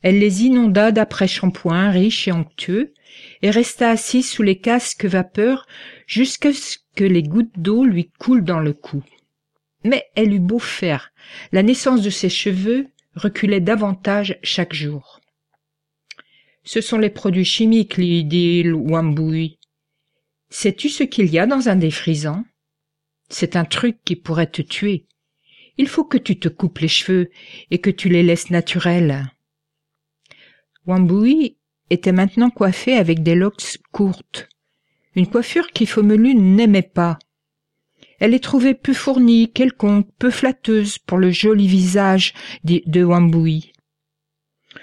Elle 0.00 0.20
les 0.20 0.44
inonda 0.44 0.92
d'après-shampoing 0.92 1.90
riches 1.90 2.28
et 2.28 2.32
onctueux, 2.32 2.94
et 3.42 3.50
resta 3.50 3.90
assise 3.90 4.30
sous 4.30 4.44
les 4.44 4.60
casques 4.60 5.06
vapeur 5.06 5.66
jusqu'à 6.06 6.52
ce 6.52 6.78
que 6.94 7.02
les 7.02 7.24
gouttes 7.24 7.58
d'eau 7.58 7.84
lui 7.84 8.12
coulent 8.20 8.44
dans 8.44 8.60
le 8.60 8.74
cou. 8.74 9.02
Mais 9.82 10.04
elle 10.14 10.32
eut 10.32 10.38
beau 10.38 10.60
faire, 10.60 11.10
la 11.50 11.64
naissance 11.64 12.02
de 12.02 12.10
ses 12.10 12.30
cheveux 12.30 12.86
reculait 13.16 13.60
davantage 13.60 14.38
chaque 14.44 14.74
jour. 14.74 15.20
Ce 16.62 16.80
sont 16.80 16.98
les 16.98 17.10
produits 17.10 17.44
chimiques, 17.44 17.96
lui 17.96 18.22
dit 18.22 18.70
Wambui. 18.70 19.58
Sais-tu 20.48 20.88
ce 20.88 21.02
qu'il 21.02 21.26
y 21.26 21.40
a 21.40 21.46
dans 21.46 21.68
un 21.68 21.74
défrisant 21.74 22.44
C'est 23.28 23.56
un 23.56 23.64
truc 23.64 23.98
qui 24.04 24.14
pourrait 24.14 24.46
te 24.46 24.62
tuer. 24.62 25.06
Il 25.78 25.88
faut 25.88 26.04
que 26.04 26.18
tu 26.18 26.38
te 26.38 26.48
coupes 26.48 26.78
les 26.78 26.88
cheveux 26.88 27.30
et 27.70 27.78
que 27.78 27.90
tu 27.90 28.08
les 28.08 28.22
laisses 28.22 28.50
naturels. 28.50 29.32
Wambui 30.86 31.56
était 31.90 32.12
maintenant 32.12 32.50
coiffée 32.50 32.96
avec 32.96 33.22
des 33.22 33.34
locks 33.34 33.78
courtes, 33.92 34.48
une 35.14 35.26
coiffure 35.26 35.70
qu'Ifomelu 35.70 36.34
n'aimait 36.34 36.82
pas. 36.82 37.18
Elle 38.18 38.32
les 38.32 38.40
trouvait 38.40 38.74
peu 38.74 38.92
fournie, 38.92 39.52
quelconque, 39.52 40.08
peu 40.18 40.30
flatteuse 40.30 40.98
pour 40.98 41.18
le 41.18 41.30
joli 41.30 41.66
visage 41.66 42.34
de 42.64 43.02
Wambui. 43.02 43.72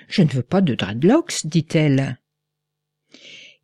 Je 0.08 0.22
ne 0.22 0.28
veux 0.28 0.44
pas 0.44 0.62
de 0.62 0.76
dreadlocks, 0.76 1.46
dit-elle. 1.46 2.20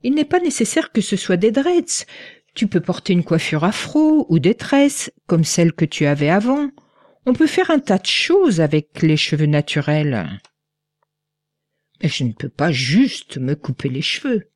Il 0.03 0.13
n'est 0.13 0.25
pas 0.25 0.39
nécessaire 0.39 0.91
que 0.91 1.01
ce 1.01 1.15
soit 1.17 1.37
des 1.37 1.51
dreads. 1.51 2.05
Tu 2.53 2.67
peux 2.67 2.79
porter 2.79 3.13
une 3.13 3.23
coiffure 3.23 3.63
afro 3.63 4.25
ou 4.29 4.39
des 4.39 4.55
tresses, 4.55 5.11
comme 5.27 5.43
celle 5.43 5.73
que 5.73 5.85
tu 5.85 6.05
avais 6.05 6.29
avant. 6.29 6.69
On 7.27 7.33
peut 7.33 7.47
faire 7.47 7.71
un 7.71 7.79
tas 7.79 7.97
de 7.97 8.05
choses 8.05 8.61
avec 8.61 9.01
les 9.01 9.17
cheveux 9.17 9.47
naturels. 9.47 10.29
Mais 12.01 12.09
je 12.09 12.23
ne 12.23 12.33
peux 12.33 12.49
pas 12.49 12.71
juste 12.71 13.37
me 13.37 13.55
couper 13.55 13.89
les 13.89 14.03
cheveux. 14.03 14.51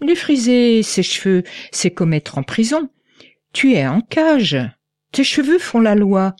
Les 0.00 0.16
friser 0.16 0.82
ses 0.82 1.04
cheveux, 1.04 1.44
c'est 1.70 1.92
comme 1.92 2.14
être 2.14 2.38
en 2.38 2.42
prison. 2.42 2.90
Tu 3.52 3.74
es 3.74 3.86
en 3.86 4.00
cage. 4.00 4.58
Tes 5.12 5.22
cheveux 5.22 5.60
font 5.60 5.80
la 5.80 5.94
loi. 5.94 6.34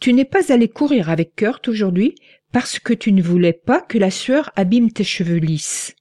Tu 0.00 0.12
n'es 0.12 0.24
pas 0.24 0.52
allé 0.52 0.68
courir 0.68 1.08
avec 1.08 1.36
Kurt 1.36 1.68
aujourd'hui 1.68 2.16
parce 2.50 2.80
que 2.80 2.94
tu 2.94 3.12
ne 3.12 3.22
voulais 3.22 3.52
pas 3.52 3.80
que 3.80 3.98
la 3.98 4.10
sueur 4.10 4.50
abîme 4.56 4.90
tes 4.90 5.04
cheveux 5.04 5.36
lisses. 5.36 5.94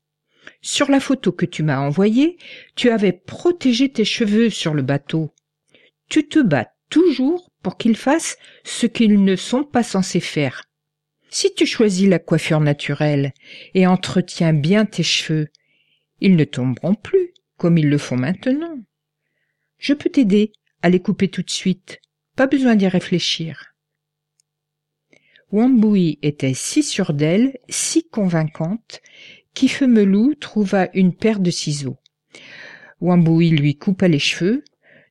Sur 0.62 0.90
la 0.90 1.00
photo 1.00 1.32
que 1.32 1.46
tu 1.46 1.62
m'as 1.62 1.80
envoyée, 1.80 2.38
tu 2.76 2.90
avais 2.90 3.14
protégé 3.14 3.90
tes 3.90 4.06
cheveux 4.06 4.50
sur 4.50 4.74
le 4.74 4.82
bateau. 4.82 5.34
Tu 6.10 6.28
te 6.28 6.40
bats 6.40 6.72
toujours 6.90 7.51
pour 7.62 7.78
qu'ils 7.78 7.98
fassent 7.98 8.38
ce 8.64 8.86
qu'ils 8.86 9.24
ne 9.24 9.36
sont 9.36 9.64
pas 9.64 9.84
censés 9.84 10.20
faire. 10.20 10.64
Si 11.30 11.54
tu 11.54 11.66
choisis 11.66 12.10
la 12.10 12.20
coiffure 12.20 12.60
naturelle 12.60 13.34
et 13.74 13.88
entretiens 13.88 14.54
bien 14.54 14.86
tes 14.86 15.04
cheveux, 15.04 15.48
ils 16.20 16.36
ne 16.36 16.44
tomberont 16.44 16.96
plus 16.96 17.34
comme 17.58 17.78
ils 17.78 17.90
le 17.90 17.98
font 17.98 18.18
maintenant. 18.18 18.80
Je 19.78 19.94
peux 19.94 20.10
t'aider 20.10 20.52
à 20.82 20.90
les 20.90 21.00
couper 21.00 21.28
tout 21.28 21.44
de 21.44 21.50
suite, 21.50 22.02
pas 22.36 22.48
besoin 22.48 22.76
d'y 22.76 22.88
réfléchir. 22.88 23.76
Wambui 25.52 26.18
était 26.22 26.54
si 26.54 26.82
sûre 26.82 27.14
d'elle, 27.14 27.58
si 27.70 28.08
convaincante, 28.08 29.02
qu'Ifemelou 29.54 30.34
trouva 30.36 30.90
une 30.94 31.14
paire 31.14 31.40
de 31.40 31.52
ciseaux. 31.52 31.98
Wambui 33.02 33.50
lui 33.50 33.78
coupa 33.78 34.08
les 34.08 34.20
cheveux, 34.20 34.64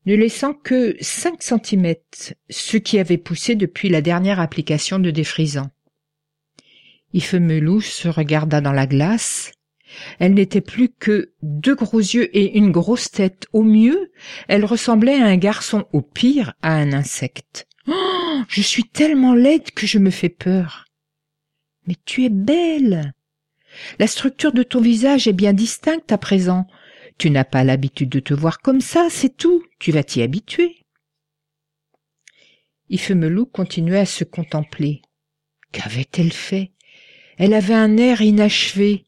ne 0.07 0.15
laissant 0.15 0.55
que 0.55 0.97
cinq 1.01 1.43
centimètres, 1.43 2.35
ce 2.49 2.77
qui 2.77 2.99
avait 2.99 3.19
poussé 3.19 3.55
depuis 3.55 3.89
la 3.89 4.01
dernière 4.01 4.41
application 4.41 4.99
de 4.99 5.11
défrisant. 5.11 5.71
Ifemelou 7.13 7.81
se 7.81 8.09
regarda 8.09 8.61
dans 8.61 8.73
la 8.73 8.87
glace. 8.87 9.53
Elle 10.21 10.35
n'était 10.35 10.61
plus 10.61 10.89
que 10.89 11.33
deux 11.43 11.75
gros 11.75 11.99
yeux 11.99 12.35
et 12.37 12.57
une 12.57 12.71
grosse 12.71 13.11
tête. 13.11 13.47
Au 13.53 13.63
mieux, 13.63 14.13
elle 14.47 14.65
ressemblait 14.65 15.21
à 15.21 15.27
un 15.27 15.37
garçon, 15.37 15.87
au 15.93 16.01
pire, 16.01 16.55
à 16.63 16.75
un 16.75 16.93
insecte. 16.93 17.67
Oh, 17.89 18.43
je 18.49 18.61
suis 18.61 18.85
tellement 18.85 19.35
laide 19.35 19.73
que 19.73 19.87
je 19.87 19.99
me 19.99 20.11
fais 20.11 20.29
peur. 20.29 20.85
Mais 21.87 21.97
tu 22.05 22.25
es 22.25 22.29
belle. 22.29 23.13
La 23.99 24.07
structure 24.07 24.53
de 24.53 24.63
ton 24.63 24.81
visage 24.81 25.27
est 25.27 25.33
bien 25.33 25.53
distincte 25.53 26.13
à 26.13 26.19
présent. 26.19 26.67
Tu 27.21 27.29
n'as 27.29 27.45
pas 27.45 27.65
l'habitude 27.65 28.09
de 28.09 28.19
te 28.19 28.33
voir 28.33 28.61
comme 28.61 28.81
ça, 28.81 29.09
c'est 29.11 29.37
tout. 29.37 29.63
Tu 29.79 29.93
vas 29.93 30.03
t'y 30.03 30.23
habituer. 30.23 30.87
Ifemelou 32.89 33.45
continuait 33.45 33.99
à 33.99 34.07
se 34.07 34.25
contempler. 34.25 35.03
Qu'avait-elle 35.71 36.33
fait? 36.33 36.73
Elle 37.37 37.53
avait 37.53 37.75
un 37.75 37.99
air 37.99 38.23
inachevé, 38.23 39.05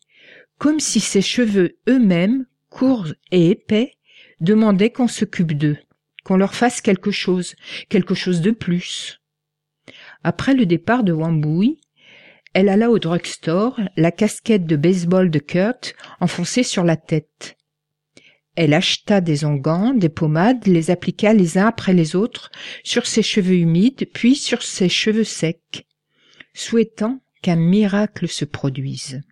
comme 0.59 0.79
si 0.79 1.01
ses 1.01 1.22
cheveux 1.22 1.79
eux-mêmes, 1.88 2.44
courts 2.68 3.14
et 3.31 3.48
épais, 3.48 3.94
demandaient 4.42 4.90
qu'on 4.90 5.09
s'occupe 5.09 5.55
d'eux, 5.55 5.79
qu'on 6.22 6.37
leur 6.37 6.55
fasse 6.55 6.83
quelque 6.83 7.12
chose, 7.12 7.55
quelque 7.88 8.14
chose 8.14 8.42
de 8.42 8.51
plus. 8.51 9.22
Après 10.22 10.53
le 10.53 10.66
départ 10.66 11.03
de 11.03 11.14
Wambui, 11.14 11.81
elle 12.53 12.68
alla 12.68 12.90
au 12.90 12.98
drugstore, 12.98 13.81
la 13.96 14.12
casquette 14.12 14.66
de 14.66 14.77
baseball 14.77 15.31
de 15.31 15.38
Kurt 15.38 15.94
enfoncée 16.20 16.62
sur 16.62 16.85
la 16.85 16.98
tête. 16.98 17.57
Elle 18.54 18.74
acheta 18.74 19.20
des 19.20 19.44
onguents, 19.44 19.94
des 19.94 20.10
pommades, 20.10 20.66
les 20.66 20.90
appliqua 20.90 21.32
les 21.32 21.56
uns 21.56 21.66
après 21.66 21.94
les 21.94 22.14
autres 22.14 22.50
sur 22.84 23.06
ses 23.06 23.22
cheveux 23.22 23.56
humides, 23.56 24.06
puis 24.12 24.34
sur 24.34 24.62
ses 24.62 24.88
cheveux 24.88 25.24
secs, 25.24 25.86
souhaitant 26.52 27.22
qu'un 27.40 27.56
miracle 27.56 28.28
se 28.28 28.44
produise. 28.44 29.22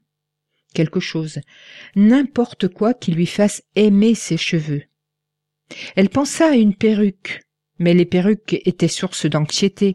Quelque 0.75 1.01
chose, 1.01 1.41
n'importe 1.97 2.69
quoi 2.69 2.95
qui 2.95 3.13
lui 3.13 3.27
fasse 3.27 3.63
aimer 3.77 4.15
ses 4.15 4.37
cheveux. 4.37 4.85
Elle 5.97 6.09
pensa 6.09 6.51
à 6.51 6.55
une 6.55 6.75
perruque, 6.75 7.43
mais 7.79 7.95
les 7.95 8.07
perruques 8.07 8.61
étaient 8.65 8.89
source 8.89 9.27
d'anxiété. 9.27 9.95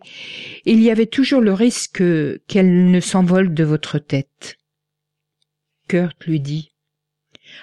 Il 0.65 0.81
y 0.81 0.91
avait 0.91 1.05
toujours 1.05 1.41
le 1.41 1.53
risque 1.53 2.03
qu'elles 2.47 2.91
ne 2.91 2.99
s'envolent 2.99 3.53
de 3.53 3.63
votre 3.63 3.99
tête. 3.99 4.57
Kurt 5.87 6.25
lui 6.25 6.39
dit 6.39 6.74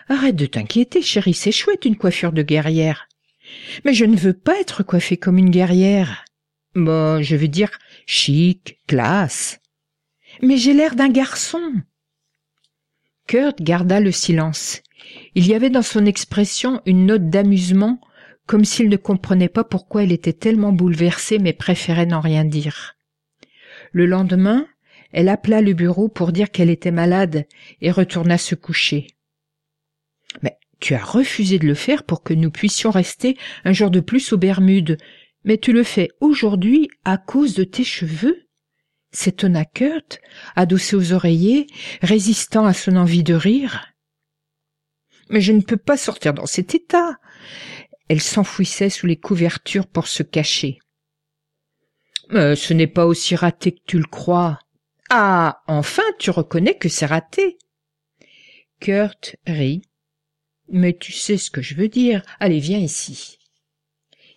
Arrête 0.09 0.37
de 0.37 0.47
t'inquiéter, 0.47 1.03
chérie, 1.03 1.35
c'est 1.35 1.53
chouette 1.53 1.85
une 1.85 1.97
coiffure 1.97 2.33
de 2.33 2.43
guerrière. 2.43 3.09
Mais 3.85 3.95
je 3.95 4.05
ne 4.05 4.17
veux 4.17 4.33
pas 4.33 4.59
être 4.61 4.83
coiffée 4.83 5.17
comme 5.17 5.39
une 5.39 5.51
guerrière. 5.51 6.25
Bon, 6.75 7.23
je 7.23 7.37
veux 7.37 7.49
dire 7.49 7.71
chic, 8.07 8.79
classe. 8.87 9.61
Mais 10.41 10.57
j'ai 10.57 10.73
l'air 10.73 10.95
d'un 10.95 11.11
garçon. 11.11 11.61
Kurt 13.27 13.61
garda 13.61 14.01
le 14.01 14.13
silence. 14.13 14.83
Il 15.35 15.47
y 15.47 15.55
avait 15.55 15.71
dans 15.71 15.83
son 15.83 16.07
expression 16.07 16.81
une 16.87 17.07
note 17.07 17.29
d'amusement 17.29 18.01
comme 18.47 18.65
s'il 18.65 18.89
ne 18.89 18.97
comprenait 18.97 19.49
pas 19.49 19.65
pourquoi 19.65 20.03
elle 20.03 20.13
était 20.13 20.33
tellement 20.33 20.73
bouleversée 20.73 21.39
mais 21.39 21.53
préférait 21.53 22.07
n'en 22.07 22.21
rien 22.21 22.45
dire. 22.45 22.97
Le 23.93 24.07
lendemain, 24.07 24.67
elle 25.13 25.29
appela 25.29 25.61
le 25.61 25.75
bureau 25.75 26.09
pour 26.09 26.33
dire 26.33 26.51
qu'elle 26.51 26.71
était 26.71 26.91
malade 26.91 27.47
et 27.81 27.91
retourna 27.91 28.39
se 28.39 28.55
coucher. 28.55 29.07
Mais 30.40 30.57
tu 30.81 30.95
as 30.95 31.05
refusé 31.05 31.59
de 31.59 31.66
le 31.66 31.75
faire 31.75 32.05
pour 32.05 32.23
que 32.23 32.35
nous 32.35 32.51
puissions 32.51 32.90
rester 32.90 33.37
un 33.64 33.73
jour 33.73 33.90
de 33.90 34.01
plus 34.01 34.33
aux 34.33 34.38
Bermudes, 34.38 34.99
mais 35.45 35.59
tu 35.59 35.73
le 35.73 35.83
fais 35.83 36.09
aujourd'hui 36.21 36.88
à 37.05 37.18
cause 37.18 37.55
de 37.55 37.64
tes 37.64 37.85
cheveux 37.85 38.47
s'étonna 39.12 39.64
Kurt, 39.64 40.21
adossé 40.57 40.97
aux 40.97 41.12
oreillers, 41.12 41.66
résistant 42.01 42.64
à 42.64 42.73
son 42.73 42.97
envie 42.97 43.23
de 43.23 43.35
rire. 43.35 43.92
Mais 45.29 45.40
je 45.40 45.53
ne 45.53 45.61
peux 45.61 45.77
pas 45.77 45.97
sortir 45.97 46.35
dans 46.35 46.47
cet 46.47 46.75
état. 46.75 47.18
Elle 48.09 48.21
s'enfouissait 48.21 48.90
sous 48.90 49.07
les 49.07 49.16
couvertures 49.16 49.87
pour 49.87 50.09
se 50.09 50.23
cacher. 50.23 50.79
Mais 52.31 52.57
ce 52.57 52.73
n'est 52.73 52.87
pas 52.87 53.07
aussi 53.07 53.37
raté 53.37 53.73
que 53.73 53.83
tu 53.87 53.99
le 53.99 54.05
crois. 54.05 54.59
Ah, 55.11 55.62
enfin, 55.66 56.03
tu 56.18 56.31
reconnais 56.31 56.77
que 56.77 56.88
c'est 56.88 57.07
raté. 57.07 57.59
Kurt 58.81 59.37
rit. 59.47 59.83
Mais 60.73 60.95
tu 60.95 61.13
sais 61.13 61.37
ce 61.37 61.51
que 61.51 61.63
je 61.63 61.75
veux 61.75 61.89
dire. 61.89 62.23
Allez, 62.41 62.59
viens 62.59 62.79
ici. 62.79 63.39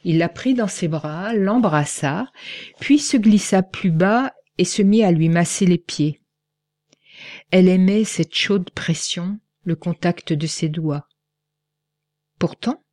Il 0.04 0.20
la 0.20 0.30
prit 0.30 0.54
dans 0.54 0.68
ses 0.68 0.88
bras, 0.88 1.34
l'embrassa, 1.34 2.32
puis 2.80 3.00
se 3.00 3.18
glissa 3.18 3.64
plus 3.64 3.90
bas 3.90 4.34
et 4.58 4.66
se 4.66 4.84
mit 4.84 5.04
à 5.04 5.12
lui 5.12 5.30
masser 5.30 5.66
les 5.66 5.80
pieds. 5.80 6.22
Elle 7.52 7.70
aimait 7.70 8.04
cette 8.04 8.36
chaude 8.36 8.70
pression, 8.70 9.40
le 9.64 9.76
contact 9.76 10.34
de 10.34 10.46
ses 10.46 10.70
doigts. 10.70 11.08
Pourtant, 12.38 12.84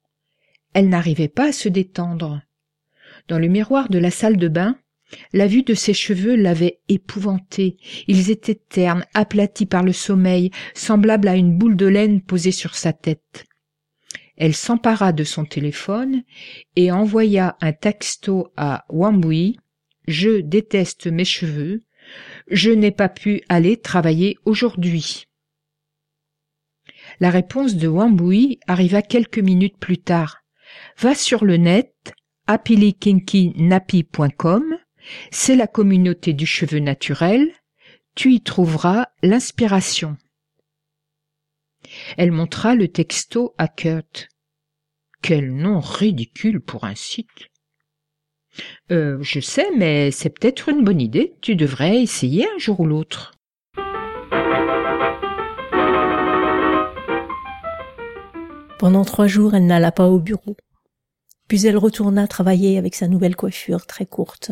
elle 0.72 0.88
n'arrivait 0.88 1.28
pas 1.28 1.48
à 1.48 1.52
se 1.52 1.68
détendre. 1.68 2.40
Dans 3.28 3.38
le 3.38 3.48
miroir 3.48 3.88
de 3.88 3.98
la 3.98 4.10
salle 4.10 4.36
de 4.36 4.48
bain, 4.48 4.78
la 5.32 5.46
vue 5.46 5.62
de 5.62 5.74
ses 5.74 5.94
cheveux 5.94 6.36
l'avait 6.36 6.80
épouvantée. 6.88 7.76
Ils 8.08 8.30
étaient 8.30 8.60
ternes, 8.68 9.04
aplatis 9.14 9.66
par 9.66 9.82
le 9.82 9.92
sommeil, 9.92 10.50
semblables 10.74 11.28
à 11.28 11.36
une 11.36 11.56
boule 11.56 11.76
de 11.76 11.86
laine 11.86 12.20
posée 12.20 12.52
sur 12.52 12.74
sa 12.74 12.92
tête. 12.92 13.44
Elle 14.36 14.54
s'empara 14.54 15.12
de 15.12 15.24
son 15.24 15.44
téléphone 15.44 16.22
et 16.74 16.90
envoya 16.90 17.56
un 17.60 17.72
texto 17.72 18.52
à 18.56 18.84
Wambui. 18.88 19.58
Je 20.08 20.40
déteste 20.40 21.06
mes 21.06 21.24
cheveux. 21.24 21.82
Je 22.50 22.70
n'ai 22.70 22.90
pas 22.90 23.08
pu 23.08 23.42
aller 23.48 23.76
travailler 23.76 24.36
aujourd'hui. 24.44 25.26
La 27.20 27.30
réponse 27.30 27.76
de 27.76 27.88
Wambui 27.88 28.58
arriva 28.66 29.02
quelques 29.02 29.38
minutes 29.38 29.78
plus 29.78 29.98
tard. 29.98 30.38
Va 30.98 31.14
sur 31.14 31.44
le 31.44 31.56
net 31.56 31.94
apilikinkinapi.com, 32.46 34.76
c'est 35.30 35.56
la 35.56 35.66
communauté 35.66 36.32
du 36.32 36.46
cheveu 36.46 36.78
naturel, 36.78 37.52
tu 38.14 38.32
y 38.32 38.40
trouveras 38.40 39.06
l'inspiration. 39.22 40.16
Elle 42.16 42.32
montra 42.32 42.74
le 42.74 42.88
texto 42.88 43.54
à 43.58 43.68
Kurt. 43.68 44.28
Quel 45.22 45.54
nom 45.54 45.80
ridicule 45.80 46.60
pour 46.60 46.84
un 46.84 46.94
site. 46.94 47.50
Euh, 48.90 49.18
je 49.22 49.40
sais, 49.40 49.70
mais 49.76 50.10
c'est 50.10 50.30
peut-être 50.30 50.68
une 50.68 50.84
bonne 50.84 51.00
idée. 51.00 51.34
Tu 51.40 51.56
devrais 51.56 52.02
essayer 52.02 52.46
un 52.54 52.58
jour 52.58 52.80
ou 52.80 52.86
l'autre. 52.86 53.32
Pendant 58.78 59.04
trois 59.04 59.28
jours, 59.28 59.54
elle 59.54 59.66
n'alla 59.66 59.92
pas 59.92 60.08
au 60.08 60.18
bureau. 60.18 60.56
Puis 61.48 61.66
elle 61.66 61.76
retourna 61.76 62.26
travailler 62.26 62.78
avec 62.78 62.94
sa 62.94 63.06
nouvelle 63.06 63.36
coiffure 63.36 63.86
très 63.86 64.06
courte, 64.06 64.50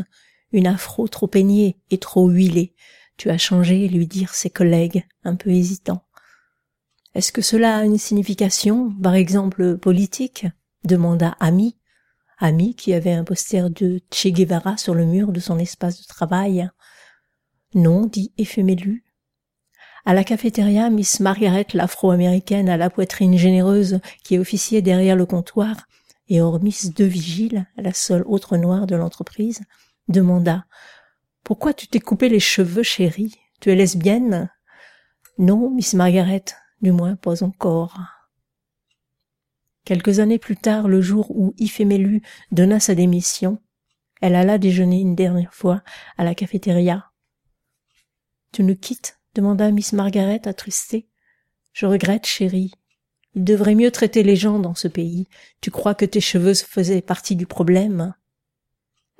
une 0.52 0.66
afro 0.66 1.08
trop 1.08 1.26
peignée 1.26 1.78
et 1.90 1.98
trop 1.98 2.28
huilée. 2.28 2.74
Tu 3.16 3.30
as 3.30 3.38
changé, 3.38 3.88
lui 3.88 4.06
dirent 4.06 4.34
ses 4.34 4.50
collègues, 4.50 5.06
un 5.24 5.36
peu 5.36 5.50
hésitants. 5.50 6.04
Est-ce 7.14 7.32
que 7.32 7.42
cela 7.42 7.78
a 7.78 7.84
une 7.84 7.98
signification, 7.98 8.92
par 9.02 9.14
exemple 9.14 9.76
politique? 9.78 10.46
demanda 10.84 11.36
Ami, 11.40 11.76
Ami 12.38 12.74
qui 12.74 12.94
avait 12.94 13.12
un 13.12 13.24
poster 13.24 13.68
de 13.68 14.00
Che 14.12 14.28
Guevara 14.28 14.76
sur 14.76 14.94
le 14.94 15.04
mur 15.04 15.32
de 15.32 15.40
son 15.40 15.58
espace 15.58 16.00
de 16.00 16.06
travail. 16.06 16.70
Non, 17.74 18.06
dit 18.06 18.32
Ephémélu, 18.38 19.04
à 20.06 20.14
la 20.14 20.24
cafétéria, 20.24 20.88
Miss 20.88 21.20
Margaret, 21.20 21.66
l'afro-américaine 21.74 22.70
à 22.70 22.76
la 22.76 22.88
poitrine 22.88 23.36
généreuse, 23.36 24.00
qui 24.24 24.38
officiait 24.38 24.82
derrière 24.82 25.16
le 25.16 25.26
comptoir, 25.26 25.76
et 26.28 26.40
hormis 26.40 26.90
deux 26.96 27.04
vigiles, 27.04 27.66
la 27.76 27.92
seule 27.92 28.22
autre 28.26 28.56
noire 28.56 28.86
de 28.86 28.96
l'entreprise, 28.96 29.60
demanda 30.10 30.66
Pourquoi 31.44 31.72
tu 31.72 31.86
t'es 31.86 32.00
coupé 32.00 32.28
les 32.28 32.40
cheveux, 32.40 32.82
chérie? 32.82 33.36
Tu 33.60 33.70
es 33.70 33.76
lesbienne? 33.76 34.50
Non, 35.38 35.70
Miss 35.70 35.94
Margaret, 35.94 36.44
du 36.82 36.92
moins 36.92 37.16
pas 37.16 37.42
encore. 37.42 37.98
Quelques 39.84 40.18
années 40.18 40.38
plus 40.38 40.56
tard, 40.56 40.88
le 40.88 41.00
jour 41.00 41.30
où 41.30 41.54
Ifemelu 41.58 42.22
donna 42.52 42.80
sa 42.80 42.94
démission, 42.94 43.58
elle 44.20 44.34
alla 44.34 44.58
déjeuner 44.58 45.00
une 45.00 45.14
dernière 45.14 45.54
fois 45.54 45.82
à 46.18 46.24
la 46.24 46.34
cafétéria. 46.34 47.10
Tu 48.52 48.62
nous 48.62 48.76
quittes? 48.76 49.18
demanda 49.34 49.70
Miss 49.70 49.92
Margaret 49.92 50.46
attristée. 50.46 51.08
Je 51.72 51.86
regrette, 51.86 52.26
chérie. 52.26 52.72
Il 53.34 53.44
devrait 53.44 53.76
mieux 53.76 53.92
traiter 53.92 54.24
les 54.24 54.36
gens 54.36 54.58
dans 54.58 54.74
ce 54.74 54.88
pays. 54.88 55.28
Tu 55.60 55.70
crois 55.70 55.94
que 55.94 56.04
tes 56.04 56.20
cheveux 56.20 56.54
faisaient 56.54 57.00
partie 57.00 57.36
du 57.36 57.46
problème? 57.46 58.12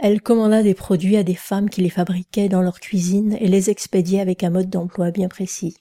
Elle 0.03 0.23
commanda 0.23 0.63
des 0.63 0.75
produits 0.75 1.17
à 1.17 1.23
des 1.23 1.35
femmes 1.35 1.69
qui 1.69 1.83
les 1.83 1.91
fabriquaient 1.91 2.49
dans 2.49 2.63
leur 2.63 2.81
cuisine 2.81 3.37
et 3.39 3.49
les 3.49 3.69
expédiaient 3.69 4.21
avec 4.21 4.43
un 4.43 4.51
mode 4.51 4.71
d'emploi 4.71 5.11
bien 5.11 5.29
précis. 5.29 5.77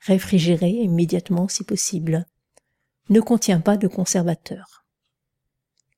Réfrigéré 0.00 0.70
immédiatement 0.70 1.46
si 1.46 1.64
possible. 1.64 2.24
Ne 3.10 3.20
contient 3.20 3.60
pas 3.60 3.76
de 3.76 3.86
conservateur. 3.86 4.86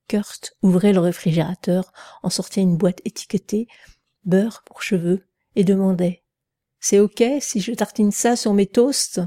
Kurt 0.09 0.57
ouvrait 0.63 0.93
le 0.93 1.01
réfrigérateur, 1.01 1.93
en 2.25 2.31
sortait 2.31 2.63
une 2.63 2.77
boîte 2.77 3.01
étiquetée 3.05 3.69
beurre 4.25 4.63
pour 4.67 4.83
cheveux 4.83 5.25
et 5.55 5.65
demandait 5.65 6.25
c'est 6.81 6.99
ok 6.99 7.23
si 7.41 7.61
je 7.61 7.73
tartine 7.73 8.11
ça 8.11 8.37
sur 8.37 8.55
mes 8.55 8.67
toasts? 8.67 9.21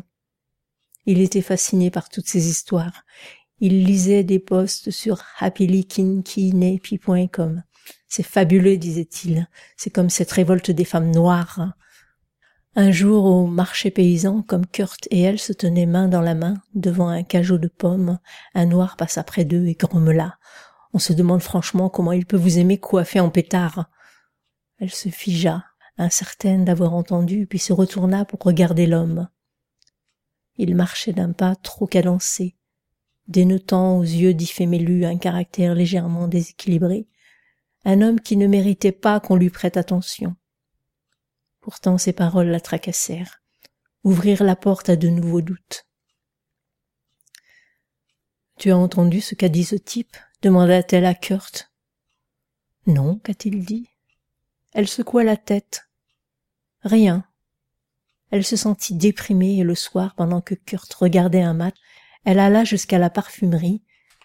Il 1.05 1.21
était 1.21 1.43
fasciné 1.43 1.91
par 1.91 2.09
toutes 2.09 2.27
ces 2.27 2.49
histoires. 2.49 3.05
Il 3.59 3.85
lisait 3.85 4.23
des 4.23 4.39
posts 4.39 4.89
sur 4.89 5.21
happylikinkinepi.com. 5.37 7.63
C'est 8.07 8.23
fabuleux, 8.23 8.77
disait-il. 8.77 9.47
C'est 9.77 9.89
comme 9.89 10.09
cette 10.09 10.31
révolte 10.31 10.71
des 10.71 10.85
femmes 10.85 11.11
noires. 11.11 11.73
Un 12.75 12.91
jour 12.91 13.25
au 13.25 13.45
marché 13.45 13.91
paysan, 13.91 14.41
comme 14.41 14.65
Kurt 14.65 15.07
et 15.11 15.21
elle 15.21 15.39
se 15.39 15.53
tenaient 15.53 15.85
main 15.85 16.07
dans 16.07 16.21
la 16.21 16.33
main 16.33 16.55
devant 16.73 17.07
un 17.07 17.23
cajot 17.23 17.59
de 17.59 17.67
pommes, 17.67 18.19
un 18.55 18.65
noir 18.65 18.97
passa 18.97 19.23
près 19.23 19.45
d'eux 19.45 19.67
et 19.67 19.75
grommela. 19.75 20.39
On 20.93 20.99
se 20.99 21.13
demande 21.13 21.41
franchement 21.41 21.89
comment 21.89 22.11
il 22.11 22.25
peut 22.25 22.37
vous 22.37 22.57
aimer 22.57 22.79
coiffé 22.79 23.19
en 23.19 23.29
pétard. 23.29 23.89
Elle 24.79 24.91
se 24.91 25.09
figea, 25.09 25.63
incertaine 25.97 26.65
d'avoir 26.65 26.93
entendu, 26.93 27.45
puis 27.45 27.59
se 27.59 27.73
retourna 27.73 28.25
pour 28.25 28.39
regarder 28.39 28.87
l'homme. 28.87 29.27
Il 30.57 30.75
marchait 30.75 31.13
d'un 31.13 31.31
pas 31.31 31.55
trop 31.55 31.87
cadencé, 31.87 32.55
dénotant 33.27 33.97
aux 33.97 34.03
yeux 34.03 34.33
d'Ifémélu 34.33 35.05
un 35.05 35.17
caractère 35.17 35.73
légèrement 35.75 36.27
déséquilibré, 36.27 37.07
un 37.85 38.01
homme 38.01 38.19
qui 38.19 38.37
ne 38.37 38.47
méritait 38.47 38.91
pas 38.91 39.19
qu'on 39.19 39.35
lui 39.35 39.49
prête 39.49 39.77
attention. 39.77 40.35
Pourtant 41.59 41.97
ces 41.97 42.13
paroles 42.13 42.47
la 42.47 42.59
tracassèrent, 42.59 43.41
ouvrirent 44.03 44.43
la 44.43 44.55
porte 44.55 44.89
à 44.89 44.95
de 44.95 45.07
nouveaux 45.07 45.41
doutes. 45.41 45.87
Tu 48.57 48.71
as 48.71 48.77
entendu 48.77 49.21
ce 49.21 49.35
qu'a 49.35 49.49
dit 49.49 49.65
ce 49.65 49.75
type? 49.75 50.15
demanda-t-elle 50.41 51.05
à 51.05 51.13
Kurt. 51.13 51.71
Non, 52.85 53.17
qu'a-t-il 53.19 53.63
dit? 53.63 53.89
Elle 54.73 54.89
secoua 54.89 55.23
la 55.23 55.37
tête. 55.37 55.89
Rien. 56.81 57.25
Elle 58.29 58.43
se 58.43 58.57
sentit 58.57 58.95
déprimée 58.95 59.57
et 59.59 59.63
le 59.63 59.75
soir, 59.75 60.15
pendant 60.15 60.41
que 60.41 60.55
Kurt 60.55 60.93
regardait 60.95 61.41
un 61.41 61.53
match, 61.53 61.77
elle 62.25 62.39
alla 62.39 62.63
jusqu'à 62.63 62.99
la 62.99 63.09
parfumerie 63.09 63.83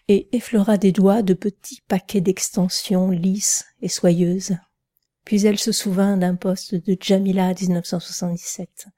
et 0.09 0.29
effleura 0.35 0.79
des 0.79 0.93
doigts 0.93 1.23
de 1.23 1.35
petits 1.35 1.83
paquets 1.87 2.21
d'extensions 2.21 3.11
lisses 3.11 3.67
et 3.83 3.89
soyeuses. 3.89 4.57
Puis 5.25 5.47
elle 5.47 5.59
se 5.59 5.73
souvint 5.73 6.17
d'un 6.17 6.35
poste 6.35 6.75
de 6.75 6.97
Jamila 6.99 7.53
1977. 7.53 8.89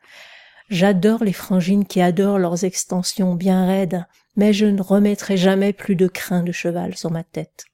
J'adore 0.71 1.25
les 1.25 1.33
frangines 1.33 1.85
qui 1.85 2.01
adorent 2.01 2.39
leurs 2.39 2.65
extensions 2.65 3.35
bien 3.35 3.67
raides, 3.67 4.07
mais 4.37 4.53
je 4.53 4.67
ne 4.67 4.81
remettrai 4.81 5.37
jamais 5.37 5.73
plus 5.73 5.97
de 5.97 6.07
crin 6.07 6.45
de 6.45 6.53
cheval 6.53 6.97
sur 6.97 7.11
ma 7.11 7.25
tête. 7.25 7.65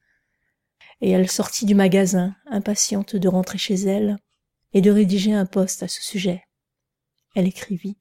Et 1.02 1.10
elle 1.10 1.30
sortit 1.30 1.66
du 1.66 1.74
magasin, 1.74 2.34
impatiente 2.46 3.14
de 3.14 3.28
rentrer 3.28 3.58
chez 3.58 3.74
elle 3.74 4.16
et 4.72 4.80
de 4.80 4.90
rédiger 4.90 5.34
un 5.34 5.44
poste 5.44 5.82
à 5.82 5.88
ce 5.88 6.02
sujet. 6.02 6.42
Elle 7.34 7.46
écrivit. 7.46 7.98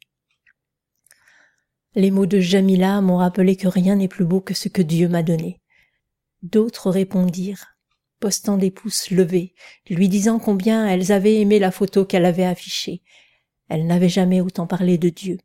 Les 1.95 2.11
mots 2.11 2.25
de 2.25 2.39
Jamila 2.39 2.99
m'ont 2.99 3.17
rappelé 3.17 3.55
que 3.55 3.69
rien 3.69 3.95
n'est 3.95 4.09
plus 4.09 4.25
beau 4.25 4.41
que 4.41 4.53
ce 4.53 4.67
que 4.67 4.81
Dieu 4.81 5.07
m'a 5.07 5.23
donné. 5.23 5.61
D'autres 6.43 6.91
répondirent 6.91 7.75
postant 8.19 8.57
des 8.57 8.71
pouces 8.71 9.11
levés, 9.11 9.53
lui 9.89 10.09
disant 10.09 10.39
combien 10.39 10.87
elles 10.87 11.11
avaient 11.11 11.39
aimé 11.41 11.59
la 11.59 11.71
photo 11.71 12.05
qu'elle 12.05 12.25
avait 12.25 12.45
affichée. 12.45 13.01
Elle 13.69 13.87
n'avait 13.87 14.09
jamais 14.09 14.41
autant 14.41 14.67
parlé 14.67 14.97
de 14.97 15.09
Dieu. 15.09 15.37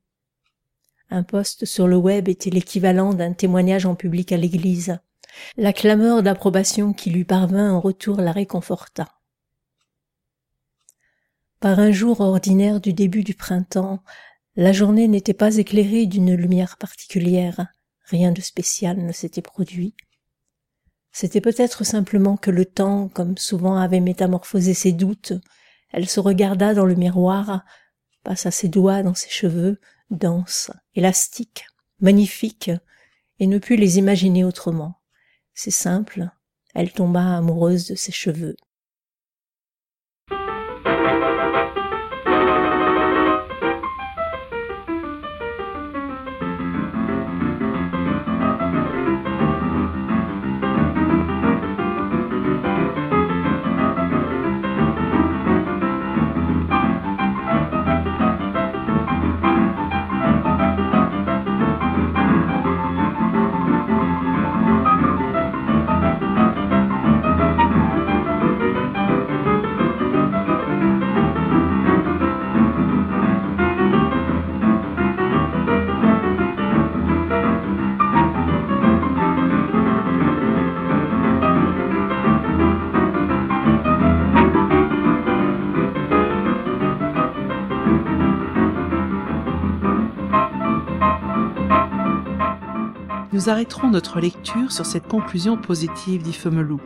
Un 1.11 1.23
poste 1.23 1.65
sur 1.65 1.89
le 1.89 1.97
web 1.97 2.29
était 2.29 2.51
l'équivalent 2.51 3.13
d'un 3.13 3.33
témoignage 3.33 3.87
en 3.87 3.95
public 3.95 4.33
à 4.33 4.37
l'église. 4.37 4.99
La 5.57 5.73
clameur 5.73 6.23
d'approbation 6.23 6.93
qui 6.93 7.11
lui 7.11 7.25
parvint 7.25 7.73
en 7.73 7.81
retour 7.81 8.21
la 8.21 8.33
réconforta. 8.33 9.09
Par 11.59 11.79
un 11.79 11.91
jour 11.91 12.21
ordinaire 12.21 12.81
du 12.81 12.93
début 12.93 13.25
du 13.25 13.35
printemps, 13.35 14.03
la 14.57 14.73
journée 14.73 15.09
n'était 15.09 15.35
pas 15.35 15.57
éclairée 15.57 16.07
d'une 16.07 16.35
lumière 16.35 16.77
particulière, 16.77 17.69
rien 18.07 18.33
de 18.33 18.41
spécial 18.41 18.99
ne 18.99 19.13
s'était 19.13 19.43
produit. 19.43 19.95
C'était 21.13 21.41
peut-être 21.41 21.85
simplement 21.85 22.37
que 22.37 22.51
le 22.51 22.65
temps, 22.65 23.09
comme 23.09 23.37
souvent 23.37 23.77
avait 23.77 24.01
métamorphosé 24.01 24.75
ses 24.75 24.93
doutes, 24.93 25.33
elle 25.93 26.09
se 26.09 26.21
regarda 26.21 26.75
dans 26.75 26.85
le 26.85 26.95
miroir, 26.95 27.65
passa 28.23 28.51
ses 28.51 28.69
doigts 28.69 29.03
dans 29.03 29.15
ses 29.15 29.31
cheveux, 29.31 29.81
denses, 30.11 30.71
élastiques, 30.95 31.67
magnifiques, 32.01 32.71
et 33.39 33.47
ne 33.47 33.59
put 33.59 33.77
les 33.77 33.99
imaginer 33.99 34.45
autrement. 34.45 35.01
C'est 35.55 35.71
simple, 35.71 36.29
elle 36.75 36.93
tomba 36.93 37.37
amoureuse 37.37 37.87
de 37.89 37.95
ses 37.95 38.13
cheveux. 38.13 38.57
Nous 93.41 93.49
arrêterons 93.49 93.89
notre 93.89 94.21
lecture 94.21 94.71
sur 94.71 94.85
cette 94.85 95.09
conclusion 95.09 95.57
positive 95.57 96.23
d'Ifemelou. 96.23 96.79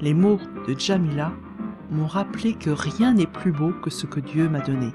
Les 0.00 0.14
mots 0.14 0.40
de 0.66 0.74
Jamila 0.74 1.32
m'ont 1.90 2.06
rappelé 2.06 2.54
que 2.54 2.70
rien 2.70 3.12
n'est 3.12 3.26
plus 3.26 3.52
beau 3.52 3.72
que 3.82 3.90
ce 3.90 4.06
que 4.06 4.20
Dieu 4.20 4.48
m'a 4.48 4.60
donné. 4.60 4.90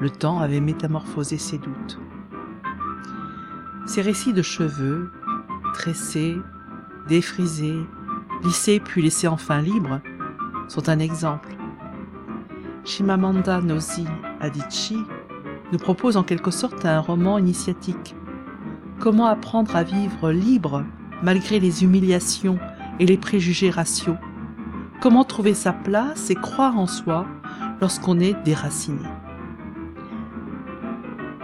Le 0.00 0.10
temps 0.10 0.40
avait 0.40 0.58
métamorphosé 0.58 1.38
ses 1.38 1.58
doutes. 1.58 2.00
Ces 3.86 4.02
récits 4.02 4.32
de 4.32 4.42
cheveux, 4.42 5.12
tressés, 5.74 6.36
défrisés, 7.06 7.86
lissés 8.42 8.80
puis 8.80 9.00
laissés 9.00 9.28
enfin 9.28 9.60
libres, 9.60 10.00
sont 10.66 10.88
un 10.88 10.98
exemple. 10.98 11.54
Shimamanda 12.84 13.60
Ngozi 13.60 14.06
Adichie 14.40 15.04
nous 15.70 15.78
propose 15.78 16.16
en 16.16 16.24
quelque 16.24 16.50
sorte 16.50 16.84
un 16.84 16.98
roman 16.98 17.38
initiatique 17.38 18.16
Comment 19.00 19.26
apprendre 19.26 19.76
à 19.76 19.82
vivre 19.82 20.30
libre 20.30 20.84
malgré 21.22 21.60
les 21.60 21.84
humiliations 21.84 22.58
et 23.00 23.06
les 23.06 23.18
préjugés 23.18 23.70
raciaux 23.70 24.16
Comment 25.00 25.24
trouver 25.24 25.52
sa 25.54 25.72
place 25.72 26.30
et 26.30 26.34
croire 26.34 26.78
en 26.78 26.86
soi 26.86 27.26
lorsqu'on 27.80 28.20
est 28.20 28.34
déraciné? 28.44 29.02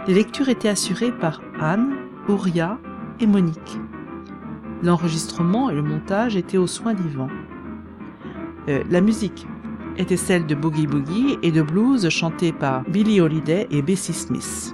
Les 0.07 0.15
lectures 0.15 0.49
étaient 0.49 0.69
assurées 0.69 1.11
par 1.11 1.41
Anne, 1.59 1.93
Auria 2.27 2.79
et 3.19 3.27
Monique. 3.27 3.77
L'enregistrement 4.81 5.69
et 5.69 5.75
le 5.75 5.83
montage 5.83 6.35
étaient 6.35 6.57
aux 6.57 6.65
soins 6.65 6.95
d'Yvan. 6.95 7.27
Euh, 8.67 8.83
la 8.89 9.01
musique 9.01 9.45
était 9.97 10.17
celle 10.17 10.47
de 10.47 10.55
Boogie 10.55 10.87
Boogie 10.87 11.37
et 11.43 11.51
de 11.51 11.61
blues 11.61 12.09
chantés 12.09 12.51
par 12.51 12.81
Billie 12.89 13.21
Holiday 13.21 13.67
et 13.69 13.83
Bessie 13.83 14.13
Smith. 14.13 14.73